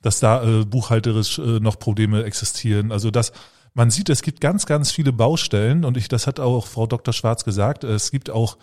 [0.00, 2.92] dass da äh, buchhalterisch äh, noch Probleme existieren.
[2.92, 3.32] Also das
[3.74, 7.14] man sieht, es gibt ganz, ganz viele Baustellen und ich, das hat auch Frau Dr.
[7.14, 8.58] Schwarz gesagt, es gibt auch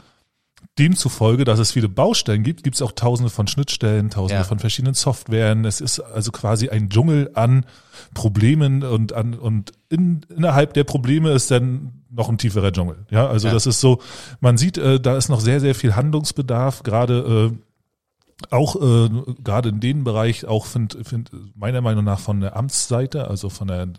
[0.78, 4.44] demzufolge, dass es viele Baustellen gibt, gibt es auch tausende von Schnittstellen, tausende ja.
[4.44, 5.66] von verschiedenen Softwaren.
[5.66, 7.66] Es ist also quasi ein Dschungel an
[8.14, 13.06] Problemen und an und in, innerhalb der Probleme ist dann noch ein tieferer Dschungel.
[13.10, 13.54] Ja, also ja.
[13.54, 14.00] das ist so,
[14.40, 17.58] man sieht, äh, da ist noch sehr, sehr viel Handlungsbedarf, gerade äh,
[18.52, 19.10] auch äh,
[19.44, 23.68] gerade in dem Bereich auch find, find meiner Meinung nach von der Amtsseite, also von
[23.68, 23.90] der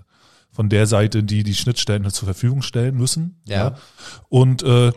[0.53, 3.41] von der Seite, die die Schnittstellen zur Verfügung stellen müssen.
[3.47, 3.57] Ja.
[3.57, 3.75] ja.
[4.29, 4.93] Und äh,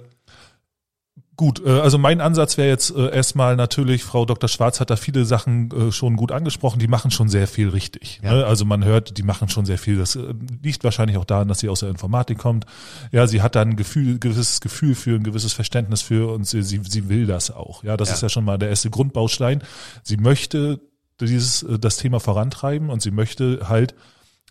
[1.36, 4.48] Gut, äh, also mein Ansatz wäre jetzt äh, erstmal natürlich, Frau Dr.
[4.48, 8.20] Schwarz hat da viele Sachen äh, schon gut angesprochen, die machen schon sehr viel richtig.
[8.24, 8.34] Ja.
[8.34, 8.46] Ne?
[8.46, 9.98] Also man hört, die machen schon sehr viel.
[9.98, 10.18] Das
[10.62, 12.66] liegt wahrscheinlich auch daran, dass sie aus der Informatik kommt.
[13.12, 16.62] Ja, sie hat da ein Gefühl, gewisses Gefühl für, ein gewisses Verständnis für und sie,
[16.62, 17.84] sie, sie will das auch.
[17.84, 18.16] Ja, das ja.
[18.16, 19.64] ist ja schon mal der erste Grundbaustein.
[20.04, 20.82] Sie möchte
[21.20, 23.96] dieses, das Thema vorantreiben und sie möchte halt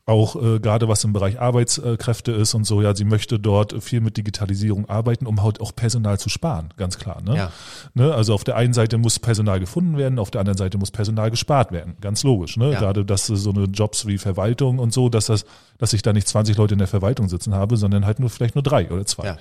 [0.05, 4.01] auch äh, gerade was im Bereich Arbeitskräfte ist und so, ja, sie möchte dort viel
[4.01, 7.23] mit Digitalisierung arbeiten, um halt auch Personal zu sparen, ganz klar.
[7.23, 7.37] Ne?
[7.37, 7.53] Ja.
[7.95, 8.13] Ne?
[8.13, 11.31] Also auf der einen Seite muss Personal gefunden werden, auf der anderen Seite muss Personal
[11.31, 12.57] gespart werden, ganz logisch.
[12.57, 12.73] Ne?
[12.73, 12.81] Ja.
[12.81, 15.45] Gerade dass so eine Jobs wie Verwaltung und so, dass das,
[15.79, 18.57] dass ich da nicht 20 Leute in der Verwaltung sitzen habe, sondern halt nur vielleicht
[18.57, 19.27] nur drei oder zwei.
[19.27, 19.37] Ja.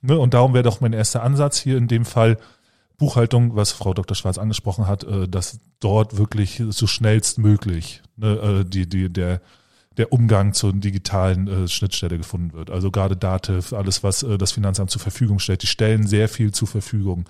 [0.00, 0.16] Ne?
[0.16, 2.38] Und darum wäre doch mein erster Ansatz hier in dem Fall,
[2.98, 4.14] Buchhaltung, was Frau Dr.
[4.14, 9.40] Schwarz angesprochen hat, äh, dass dort wirklich so schnellstmöglich ne, äh, die, die, der
[9.96, 12.70] der Umgang zur digitalen äh, Schnittstelle gefunden wird.
[12.70, 16.52] Also gerade Dativ, alles, was äh, das Finanzamt zur Verfügung stellt, die stellen sehr viel
[16.52, 17.28] zur Verfügung,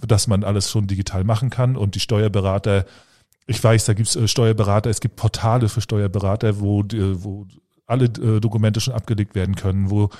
[0.00, 1.76] dass man alles schon digital machen kann.
[1.76, 2.84] Und die Steuerberater,
[3.46, 7.46] ich weiß, da gibt es äh, Steuerberater, es gibt Portale für Steuerberater, wo, äh, wo
[7.86, 10.10] alle äh, Dokumente schon abgelegt werden können, wo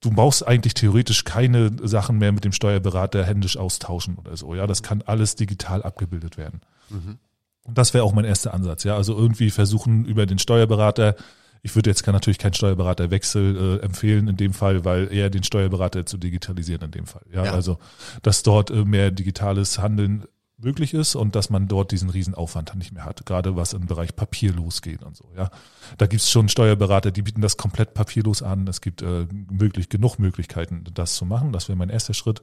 [0.00, 4.54] du brauchst eigentlich theoretisch keine Sachen mehr mit dem Steuerberater händisch austauschen oder so.
[4.54, 6.60] Ja, das kann alles digital abgebildet werden.
[6.90, 7.18] Mhm.
[7.66, 8.96] Und das wäre auch mein erster Ansatz, ja.
[8.96, 11.16] Also irgendwie versuchen über den Steuerberater,
[11.62, 16.06] ich würde jetzt natürlich keinen Steuerberaterwechsel äh, empfehlen in dem Fall, weil eher den Steuerberater
[16.06, 17.24] zu digitalisieren in dem Fall.
[17.32, 17.52] Ja, ja.
[17.52, 17.78] also
[18.22, 20.26] dass dort äh, mehr digitales Handeln
[20.58, 24.16] möglich ist und dass man dort diesen Riesenaufwand nicht mehr hat, gerade was im Bereich
[24.16, 25.28] Papier losgeht und so.
[25.36, 25.50] Ja,
[25.98, 28.66] da gibt's schon Steuerberater, die bieten das komplett papierlos an.
[28.66, 31.52] Es gibt äh, möglich genug Möglichkeiten, das zu machen.
[31.52, 32.42] Das wäre mein erster Schritt.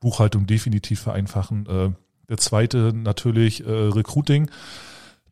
[0.00, 1.66] Buchhaltung definitiv vereinfachen.
[1.66, 1.90] Äh,
[2.28, 4.50] der zweite natürlich äh, Recruiting.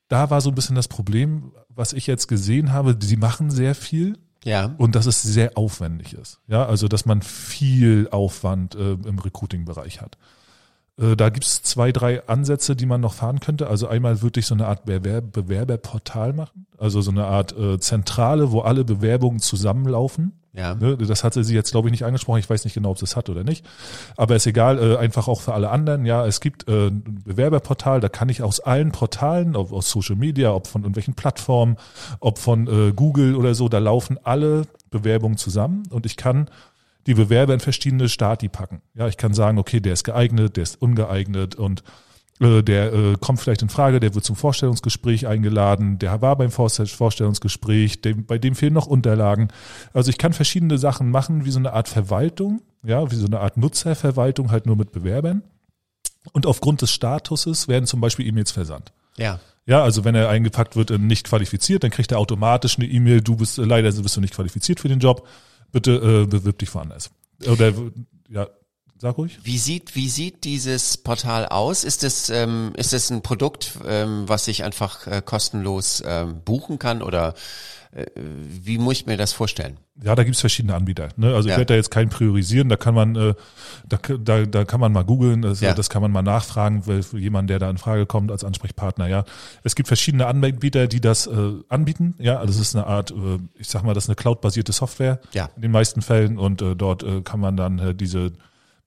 [0.09, 3.74] Da war so ein bisschen das Problem, was ich jetzt gesehen habe, sie machen sehr
[3.74, 4.18] viel.
[4.44, 4.74] Ja.
[4.76, 6.40] Und dass es sehr aufwendig ist.
[6.48, 10.18] Ja, also dass man viel Aufwand äh, im Recruiting-Bereich hat.
[10.98, 13.68] Äh, da gibt's zwei, drei Ansätze, die man noch fahren könnte.
[13.68, 17.78] Also einmal würde ich so eine Art Bewerb Bewerberportal machen, also so eine Art äh,
[17.78, 20.33] Zentrale, wo alle Bewerbungen zusammenlaufen.
[20.55, 20.75] Ja.
[20.75, 22.38] Ne, das hatte sie jetzt, glaube ich, nicht angesprochen.
[22.38, 23.65] Ich weiß nicht genau, ob sie es hat oder nicht.
[24.17, 26.05] Aber ist egal, äh, einfach auch für alle anderen.
[26.05, 30.17] Ja, es gibt äh, ein Bewerberportal, da kann ich aus allen Portalen, ob aus Social
[30.17, 31.77] Media, ob von irgendwelchen Plattformen,
[32.21, 36.51] ob von äh, Google oder so, da laufen alle Bewerbungen zusammen und ich kann
[37.07, 38.83] die Bewerber in verschiedene Stati packen.
[38.95, 41.83] Ja, ich kann sagen, okay, der ist geeignet, der ist ungeeignet und
[42.42, 48.00] der äh, kommt vielleicht in Frage, der wird zum Vorstellungsgespräch eingeladen, der war beim Vorstellungsgespräch,
[48.00, 49.48] dem, bei dem fehlen noch Unterlagen.
[49.92, 53.40] Also ich kann verschiedene Sachen machen, wie so eine Art Verwaltung, ja, wie so eine
[53.40, 55.42] Art Nutzerverwaltung, halt nur mit Bewerbern.
[56.33, 58.92] Und aufgrund des Statuses werden zum Beispiel E-Mails versandt.
[59.16, 59.40] Ja.
[59.64, 63.37] Ja, also wenn er eingepackt wird, nicht qualifiziert, dann kriegt er automatisch eine E-Mail, du
[63.37, 65.28] bist leider bist du nicht qualifiziert für den Job,
[65.70, 67.11] bitte äh, bewirb dich woanders.
[67.46, 67.72] Oder
[68.28, 68.48] ja,
[69.03, 69.41] Sag ruhig.
[69.43, 71.83] Wie sieht, wie sieht dieses Portal aus?
[71.83, 76.79] Ist es, ähm, ist es ein Produkt, ähm, was ich einfach äh, kostenlos ähm, buchen
[76.79, 77.35] kann oder
[77.91, 79.79] äh, wie muss ich mir das vorstellen?
[80.05, 81.09] Ja, da gibt's verschiedene Anbieter.
[81.17, 81.35] Ne?
[81.35, 81.55] Also ja.
[81.55, 83.35] ich werde da jetzt keinen priorisieren, da kann man, äh,
[83.88, 85.75] da, da, da kann man mal googeln, das, ja.
[85.75, 89.09] das kann man mal nachfragen, weil für jemanden, der da in Frage kommt als Ansprechpartner,
[89.09, 89.25] ja.
[89.65, 92.38] Es gibt verschiedene Anbieter, die das äh, anbieten, ja.
[92.38, 95.51] Also es ist eine Art, äh, ich sag mal, das ist eine cloudbasierte Software ja.
[95.57, 98.31] in den meisten Fällen und äh, dort äh, kann man dann äh, diese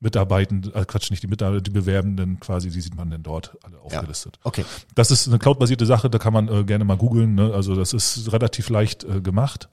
[0.05, 3.79] Mitarbeitenden, äh Quatsch, nicht die Mitarbeiter, die Bewerbenden quasi, die sieht man denn dort alle
[3.79, 4.37] aufgelistet.
[4.37, 4.63] Ja, okay.
[4.93, 7.35] Das ist eine cloudbasierte Sache, da kann man äh, gerne mal googeln.
[7.35, 7.51] Ne?
[7.53, 9.67] Also das ist relativ leicht äh, gemacht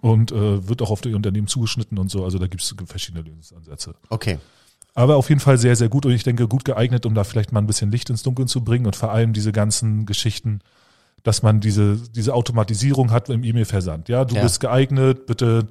[0.00, 2.22] und äh, wird auch auf die Unternehmen zugeschnitten und so.
[2.22, 3.94] Also da gibt es verschiedene Lösungsansätze.
[4.10, 4.38] Okay.
[4.94, 7.52] Aber auf jeden Fall sehr, sehr gut und ich denke gut geeignet, um da vielleicht
[7.52, 10.60] mal ein bisschen Licht ins Dunkeln zu bringen und vor allem diese ganzen Geschichten,
[11.22, 14.08] dass man diese, diese Automatisierung hat im E-Mail-Versand.
[14.08, 14.42] Ja, du ja.
[14.42, 15.68] bist geeignet, bitte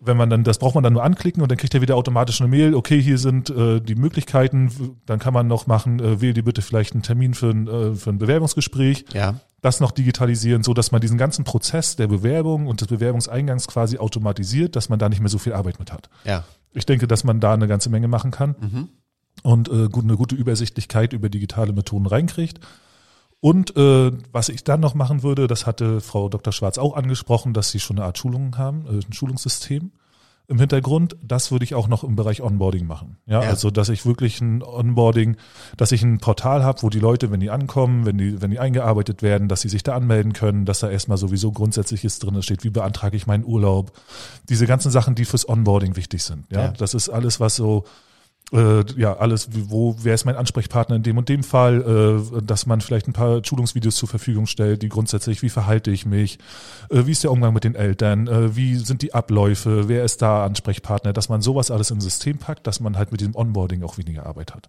[0.00, 2.40] wenn man dann, das braucht man dann nur anklicken und dann kriegt er wieder automatisch
[2.40, 6.34] eine Mail, okay, hier sind äh, die Möglichkeiten, dann kann man noch machen, äh, wähl
[6.34, 9.06] dir bitte vielleicht einen Termin für ein, äh, für ein Bewerbungsgespräch.
[9.12, 9.40] Ja.
[9.60, 13.98] Das noch digitalisieren, so dass man diesen ganzen Prozess der Bewerbung und des Bewerbungseingangs quasi
[13.98, 16.08] automatisiert, dass man da nicht mehr so viel Arbeit mit hat.
[16.24, 16.44] Ja.
[16.72, 18.88] Ich denke, dass man da eine ganze Menge machen kann mhm.
[19.42, 22.60] und äh, gut, eine gute Übersichtlichkeit über digitale Methoden reinkriegt.
[23.40, 26.52] Und äh, was ich dann noch machen würde, das hatte Frau Dr.
[26.52, 29.92] Schwarz auch angesprochen, dass sie schon eine Art Schulungen haben, äh, ein Schulungssystem
[30.48, 31.16] im Hintergrund.
[31.22, 33.18] Das würde ich auch noch im Bereich Onboarding machen.
[33.26, 33.48] Ja, ja.
[33.48, 35.36] also dass ich wirklich ein Onboarding,
[35.76, 38.58] dass ich ein Portal habe, wo die Leute, wenn die ankommen, wenn die, wenn die
[38.58, 42.64] eingearbeitet werden, dass sie sich da anmelden können, dass da erstmal sowieso Grundsätzliches drin steht,
[42.64, 43.92] wie beantrage ich meinen Urlaub,
[44.48, 46.46] diese ganzen Sachen, die fürs Onboarding wichtig sind.
[46.50, 46.68] Ja, ja.
[46.76, 47.84] das ist alles, was so
[48.52, 52.66] äh, ja, alles, wo, wer ist mein Ansprechpartner in dem und dem Fall, äh, dass
[52.66, 56.38] man vielleicht ein paar Schulungsvideos zur Verfügung stellt, die grundsätzlich, wie verhalte ich mich,
[56.88, 60.22] äh, wie ist der Umgang mit den Eltern, äh, wie sind die Abläufe, wer ist
[60.22, 63.82] da Ansprechpartner, dass man sowas alles ins System packt, dass man halt mit diesem Onboarding
[63.82, 64.68] auch weniger Arbeit hat.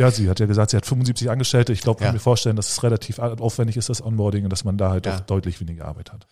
[0.00, 1.74] Ja, sie hat ja gesagt, sie hat 75 Angestellte.
[1.74, 2.12] Ich glaube, kann ja.
[2.14, 5.16] mir vorstellen, dass es relativ aufwendig ist, das Onboarding, und dass man da halt ja.
[5.16, 6.26] auch deutlich weniger Arbeit hat.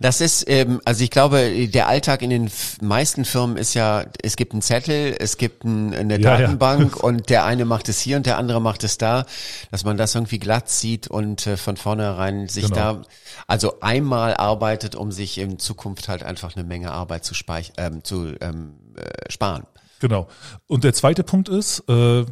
[0.00, 4.34] Das ist, ähm, also ich glaube, der Alltag in den meisten Firmen ist ja, es
[4.34, 8.16] gibt einen Zettel, es gibt ein, eine ja, Datenbank und der eine macht es hier
[8.16, 9.24] und der andere macht es da,
[9.70, 12.74] dass man das irgendwie glatt sieht und äh, von vornherein sich genau.
[12.74, 13.02] da
[13.46, 18.02] also einmal arbeitet, um sich in Zukunft halt einfach eine Menge Arbeit zu, speich ähm,
[18.02, 19.62] zu ähm, äh, sparen.
[20.00, 20.26] Genau.
[20.66, 22.24] Und der zweite Punkt ist, äh,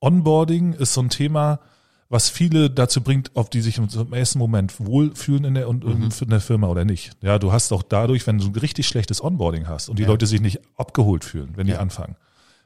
[0.00, 1.60] Onboarding ist so ein Thema,
[2.08, 6.10] was viele dazu bringt, ob die sich im ersten Moment wohlfühlen in der, mhm.
[6.20, 7.12] in der Firma oder nicht.
[7.22, 10.08] Ja, du hast auch dadurch, wenn du ein richtig schlechtes Onboarding hast und die ja.
[10.08, 11.74] Leute sich nicht abgeholt fühlen, wenn ja.
[11.74, 12.16] die anfangen,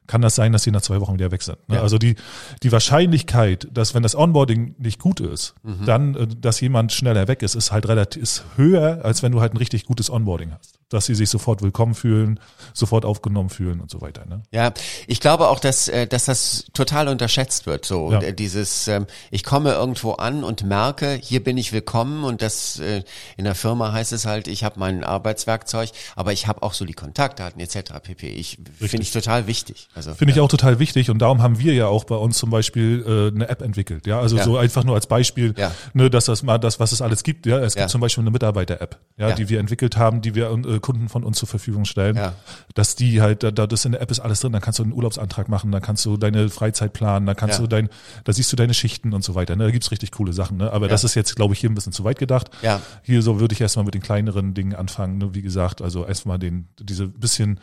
[0.07, 1.59] kann das sein, dass sie nach zwei Wochen wieder weg sind.
[1.68, 1.77] Ne?
[1.77, 1.83] Ja.
[1.83, 2.16] Also die,
[2.62, 5.85] die Wahrscheinlichkeit, dass wenn das Onboarding nicht gut ist, mhm.
[5.85, 9.42] dann, äh, dass jemand schneller weg ist, ist halt relativ, ist höher, als wenn du
[9.42, 12.40] halt ein richtig gutes Onboarding hast dass sie sich sofort willkommen fühlen,
[12.73, 14.25] sofort aufgenommen fühlen und so weiter.
[14.27, 14.42] Ne?
[14.51, 14.73] Ja,
[15.07, 17.85] ich glaube auch, dass, äh, dass das total unterschätzt wird.
[17.85, 18.33] So ja.
[18.33, 23.03] dieses, ähm, ich komme irgendwo an und merke, hier bin ich willkommen und das äh,
[23.37, 26.85] in der Firma heißt es halt, ich habe mein Arbeitswerkzeug, aber ich habe auch so
[26.85, 27.94] die Kontaktdaten etc.
[28.03, 28.29] pp.
[28.29, 29.88] Ich finde ich total wichtig.
[29.94, 32.51] Also finde ich auch total wichtig und darum haben wir ja auch bei uns zum
[32.51, 34.07] Beispiel äh, eine App entwickelt.
[34.07, 34.44] Ja, also ja.
[34.44, 35.73] so einfach nur als Beispiel, ja.
[35.92, 37.47] ne, dass das mal das, was es alles gibt.
[37.47, 40.80] Ja, es gibt zum Beispiel eine Mitarbeiter-App, ja, die wir entwickelt haben, die wir äh,
[40.80, 42.34] Kunden von uns zur Verfügung stellen, ja.
[42.74, 44.82] dass die halt, da, da das in der App ist alles drin, dann kannst du
[44.82, 47.62] einen Urlaubsantrag machen, dann kannst du deine Freizeit planen, dann kannst ja.
[47.62, 47.88] du dein,
[48.24, 49.56] da siehst du deine Schichten und so weiter.
[49.56, 49.64] Ne?
[49.64, 50.58] Da gibt's richtig coole Sachen.
[50.58, 50.72] Ne?
[50.72, 50.90] Aber ja.
[50.90, 52.50] das ist jetzt, glaube ich, hier ein bisschen zu weit gedacht.
[52.62, 52.80] Ja.
[53.02, 55.18] Hier so würde ich erstmal mit den kleineren Dingen anfangen.
[55.18, 55.34] Ne?
[55.34, 57.60] Wie gesagt, also erstmal den, diese bisschen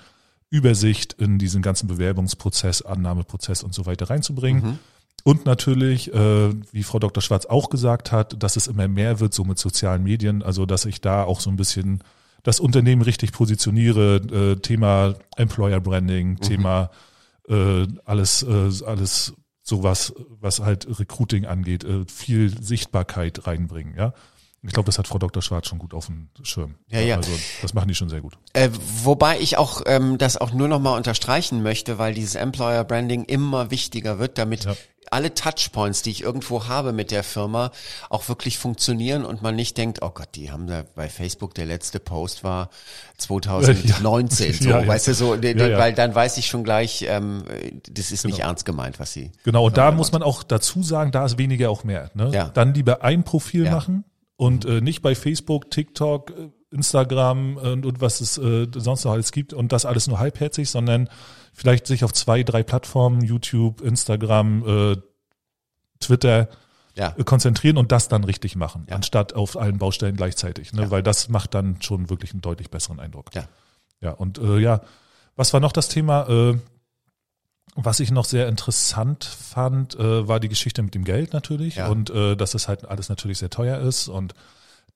[0.49, 4.63] Übersicht in diesen ganzen Bewerbungsprozess, Annahmeprozess und so weiter reinzubringen.
[4.63, 4.79] Mhm.
[5.23, 7.21] Und natürlich, äh, wie Frau Dr.
[7.21, 10.85] Schwarz auch gesagt hat, dass es immer mehr wird, so mit sozialen Medien, also dass
[10.85, 12.03] ich da auch so ein bisschen
[12.43, 16.41] das Unternehmen richtig positioniere, äh, Thema Employer Branding, mhm.
[16.41, 16.91] Thema
[17.47, 24.13] äh, alles, äh, alles sowas, was halt Recruiting angeht, äh, viel Sichtbarkeit reinbringen, ja.
[24.63, 25.41] Ich glaube, das hat Frau Dr.
[25.41, 26.75] Schwarz schon gut auf dem Schirm.
[26.87, 27.15] Ja, ja.
[27.15, 27.31] Also
[27.63, 28.37] das machen die schon sehr gut.
[28.53, 28.69] Äh,
[29.03, 33.23] wobei ich auch ähm, das auch nur noch mal unterstreichen möchte, weil dieses Employer Branding
[33.23, 34.75] immer wichtiger wird, damit ja
[35.11, 37.71] alle Touchpoints, die ich irgendwo habe mit der Firma,
[38.09, 41.65] auch wirklich funktionieren und man nicht denkt, oh Gott, die haben da bei Facebook, der
[41.65, 42.69] letzte Post war
[43.17, 47.43] 2019, so, ja, weißt du, so, weil dann weiß ich schon gleich, ähm,
[47.91, 48.35] das ist genau.
[48.35, 49.31] nicht ernst gemeint, was sie.
[49.43, 52.09] Genau, und da muss man auch dazu sagen, da ist weniger auch mehr.
[52.15, 52.31] Ne?
[52.33, 52.49] Ja.
[52.49, 54.05] Dann lieber ein Profil machen
[54.37, 59.11] und äh, nicht bei Facebook, TikTok, äh, Instagram und, und was es äh, sonst noch
[59.11, 61.09] alles gibt und das alles nur halbherzig, sondern
[61.53, 64.97] vielleicht sich auf zwei, drei Plattformen, YouTube, Instagram, äh,
[65.99, 66.47] Twitter,
[66.95, 67.13] ja.
[67.17, 68.95] Äh, konzentrieren und das dann richtig machen, ja.
[68.95, 70.83] anstatt auf allen Baustellen gleichzeitig, ne?
[70.83, 70.91] Ja.
[70.91, 73.33] weil das macht dann schon wirklich einen deutlich besseren Eindruck.
[73.33, 73.45] Ja,
[74.01, 74.81] ja und äh, ja,
[75.35, 76.27] was war noch das Thema?
[76.27, 76.59] Äh,
[77.75, 82.09] was ich noch sehr interessant fand, äh, war die Geschichte mit dem Geld natürlich und
[82.09, 84.33] äh, dass es halt alles natürlich sehr teuer ist und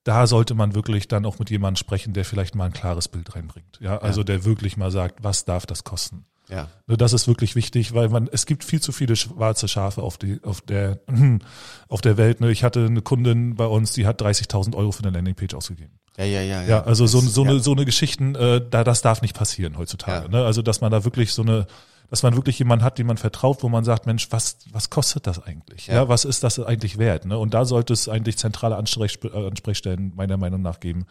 [0.06, 3.34] da sollte man wirklich dann auch mit jemandem sprechen, der vielleicht mal ein klares Bild
[3.34, 3.80] reinbringt.
[3.80, 4.24] Ja, also ja.
[4.24, 6.24] der wirklich mal sagt, was darf das kosten?
[6.48, 6.68] Ja.
[6.86, 10.16] Ne, das ist wirklich wichtig, weil man, es gibt viel zu viele schwarze Schafe auf
[10.16, 11.00] die, auf der,
[11.88, 12.40] auf der Welt.
[12.40, 12.52] Ne?
[12.52, 15.98] Ich hatte eine Kundin bei uns, die hat 30.000 Euro für eine Landingpage ausgegeben.
[16.16, 16.62] Ja, ja, ja.
[16.62, 20.30] Ja, also so, so, eine, so eine Geschichten, äh, da, das darf nicht passieren heutzutage.
[20.30, 20.44] Ne?
[20.44, 21.66] Also, dass man da wirklich so eine,
[22.10, 25.26] dass man wirklich jemanden hat, dem man vertraut, wo man sagt, Mensch, was, was kostet
[25.26, 25.86] das eigentlich?
[25.86, 25.94] Ja.
[25.94, 27.24] ja was ist das eigentlich wert?
[27.24, 27.38] Ne?
[27.38, 31.06] Und da sollte es eigentlich zentrale Ansprechstellen meiner Meinung nach geben,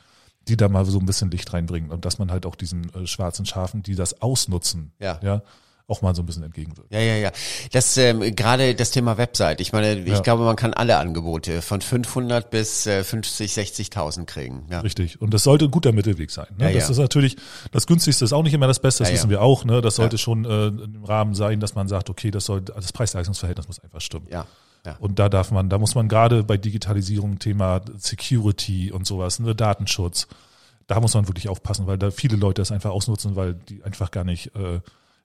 [0.48, 3.08] die da mal so ein bisschen Licht reinbringen und dass man halt auch diesen äh,
[3.08, 5.42] schwarzen Schafen, die das ausnutzen, ja, ja
[5.88, 6.92] auch mal so ein bisschen entgegenwirkt.
[6.92, 7.32] Ja, ja, ja.
[7.72, 9.62] Das ähm, gerade das Thema Website.
[9.62, 10.20] Ich meine, ich ja.
[10.22, 14.66] glaube, man kann alle Angebote von 500 bis äh, 50, 60.000 kriegen.
[14.70, 14.80] Ja.
[14.80, 15.22] Richtig.
[15.22, 16.48] Und das sollte ein guter Mittelweg sein.
[16.58, 16.72] Ne?
[16.72, 17.38] Ja, das ist natürlich
[17.72, 19.04] das günstigste ist auch nicht immer das Beste.
[19.04, 19.66] Das wissen wir auch.
[19.66, 19.82] Ne?
[19.82, 23.68] Das sollte schon äh, im Rahmen sein, dass man sagt, okay, das soll das Preis-Leistungs-Verhältnis
[23.68, 24.28] muss einfach stimmen.
[24.32, 24.48] Ja.
[24.86, 24.96] Ja.
[25.00, 29.56] Und da darf man, da muss man gerade bei Digitalisierung Thema Security und sowas, ne,
[29.56, 30.28] Datenschutz,
[30.88, 34.12] da muss man wirklich aufpassen, weil da viele Leute das einfach ausnutzen, weil die einfach
[34.12, 34.80] gar nicht äh,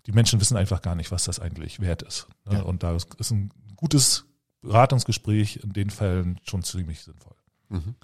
[0.06, 2.26] die Menschen wissen einfach gar nicht, was das eigentlich wert ist.
[2.46, 2.58] Ne?
[2.58, 2.62] Ja.
[2.62, 4.26] Und da ist ein gutes
[4.62, 7.36] Beratungsgespräch in den Fällen schon ziemlich sinnvoll.
[7.68, 7.94] Mhm.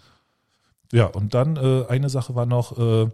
[0.92, 3.10] Ja, und dann äh, eine Sache war noch, äh,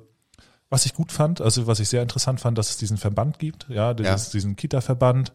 [0.69, 3.67] was ich gut fand, also was ich sehr interessant fand, dass es diesen Verband gibt,
[3.69, 4.33] ja, dieses, ja.
[4.33, 5.33] diesen Kita-Verband,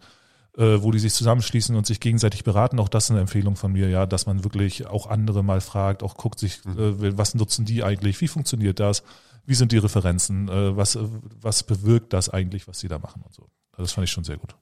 [0.58, 2.80] äh, wo die sich zusammenschließen und sich gegenseitig beraten.
[2.80, 6.02] Auch das ist eine Empfehlung von mir, ja, dass man wirklich auch andere mal fragt,
[6.02, 7.04] auch guckt sich, mhm.
[7.04, 9.04] äh, was nutzen die eigentlich, wie funktioniert das?
[9.48, 11.00] Wie sind die Referenzen, äh, was,
[11.42, 13.50] was bewirkt das eigentlich, was sie da machen und so.
[13.78, 14.56] Also das fand ich schon sehr gut.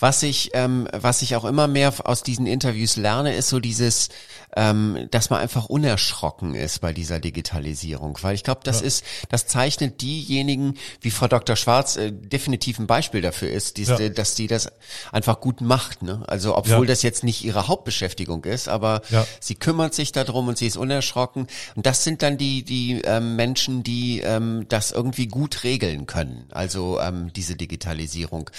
[0.00, 4.08] Was ich, ähm, was ich auch immer mehr aus diesen Interviews lerne, ist so dieses,
[4.56, 8.86] ähm, dass man einfach unerschrocken ist bei dieser Digitalisierung, weil ich glaube, das ja.
[8.86, 11.54] ist, das zeichnet diejenigen, wie Frau Dr.
[11.54, 14.08] Schwarz äh, definitiv ein Beispiel dafür ist, die, ja.
[14.08, 14.72] dass die das
[15.12, 16.02] einfach gut macht.
[16.02, 16.24] Ne?
[16.26, 16.92] Also obwohl ja.
[16.92, 19.02] das jetzt nicht ihre Hauptbeschäftigung ist, aber
[19.38, 21.46] sie kümmert sich darum und sie ist unerschrocken.
[21.76, 26.46] Und das sind dann die die ähm, Menschen, die ähm, das irgendwie gut regeln können.
[26.50, 28.50] Also ähm, diese Digitalisierung,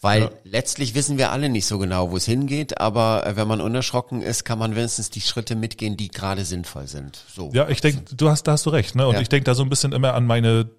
[0.00, 3.60] weil letztlich wissen wir alle nicht so genau, wo es hingeht, aber äh, wenn man
[3.60, 7.18] unerschrocken ist, kann man wenigstens die Schritte mitgehen, die gerade sinnvoll sind.
[7.34, 7.50] So.
[7.52, 9.06] Ja, ich denke, du hast, da hast du recht, ne?
[9.06, 9.20] Und ja.
[9.20, 10.70] ich denke da so ein bisschen immer an meine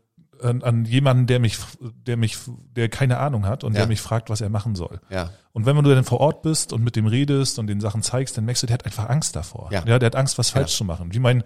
[0.43, 2.37] an, an jemanden, der mich, der mich,
[2.75, 3.79] der keine Ahnung hat und ja.
[3.79, 4.99] der mich fragt, was er machen soll.
[5.09, 5.29] Ja.
[5.53, 8.37] Und wenn du dann vor Ort bist und mit dem redest und den Sachen zeigst,
[8.37, 9.69] dann merkst du, der hat einfach Angst davor.
[9.71, 9.83] Ja.
[9.85, 10.77] ja der hat Angst, was falsch ja.
[10.77, 11.13] zu machen.
[11.13, 11.43] Wie mein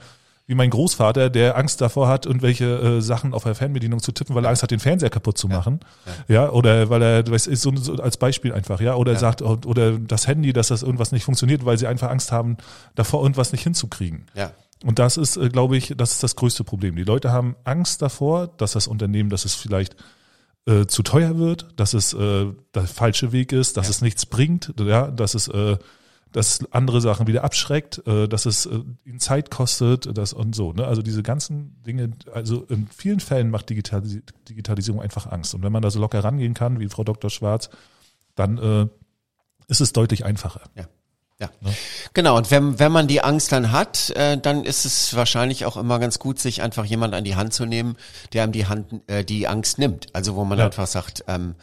[0.48, 4.34] wie mein Großvater, der Angst davor hat, irgendwelche äh, Sachen auf der Fernbedienung zu tippen,
[4.34, 5.82] weil er Angst hat, den Fernseher kaputt zu machen.
[6.06, 6.44] Ja, ja.
[6.44, 9.20] ja oder weil er, du weißt, ist so, so als Beispiel einfach, ja, oder ja.
[9.20, 12.56] sagt, oder das Handy, dass das irgendwas nicht funktioniert, weil sie einfach Angst haben,
[12.96, 14.28] davor irgendwas nicht hinzukriegen.
[14.36, 14.52] Ja.
[14.86, 16.96] Und das ist, äh, glaube ich, das ist das größte Problem.
[16.96, 19.98] Die Leute haben Angst davor, dass das Unternehmen, dass es vielleicht
[20.66, 23.92] äh, zu teuer wird, dass es äh, der falsche Weg ist, dass ja.
[23.92, 25.78] es nichts bringt, ja, dass es äh,
[26.32, 30.74] dass andere Sachen wieder abschreckt, äh, dass es äh, ihnen Zeit kostet, das und so.
[30.74, 30.86] Ne?
[30.86, 35.54] Also diese ganzen Dinge, also in vielen Fällen macht Digitalis Digitalisierung einfach Angst.
[35.54, 37.30] Und wenn man da so locker rangehen kann, wie Frau Dr.
[37.30, 37.70] Schwarz,
[38.36, 38.88] dann äh,
[39.68, 40.62] ist es deutlich einfacher.
[40.76, 40.88] Ja.
[41.40, 41.72] Ja, ne?
[42.14, 42.36] genau.
[42.36, 46.00] Und wenn, wenn man die Angst dann hat, äh, dann ist es wahrscheinlich auch immer
[46.00, 47.96] ganz gut, sich einfach jemand an die Hand zu nehmen,
[48.34, 50.08] der einem die Hand, äh, die Angst nimmt.
[50.16, 50.66] Also wo man ja.
[50.66, 51.54] einfach sagt, ähm,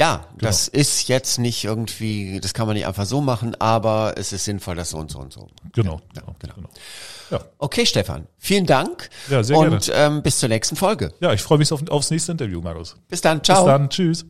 [0.00, 0.38] ja, genau.
[0.38, 4.46] das ist jetzt nicht irgendwie, das kann man nicht einfach so machen, aber es ist
[4.46, 5.46] sinnvoll, das so und so und so.
[5.74, 6.00] Genau.
[6.16, 6.54] Ja, genau.
[6.54, 6.68] genau.
[7.30, 7.40] Ja.
[7.58, 9.10] Okay, Stefan, vielen Dank.
[9.28, 9.76] Ja, sehr und, gerne.
[9.76, 11.12] Und ähm, bis zur nächsten Folge.
[11.20, 12.96] Ja, ich freue mich auf, aufs nächste Interview, Markus.
[13.08, 13.64] Bis dann, ciao.
[13.64, 14.24] Bis dann, tschüss.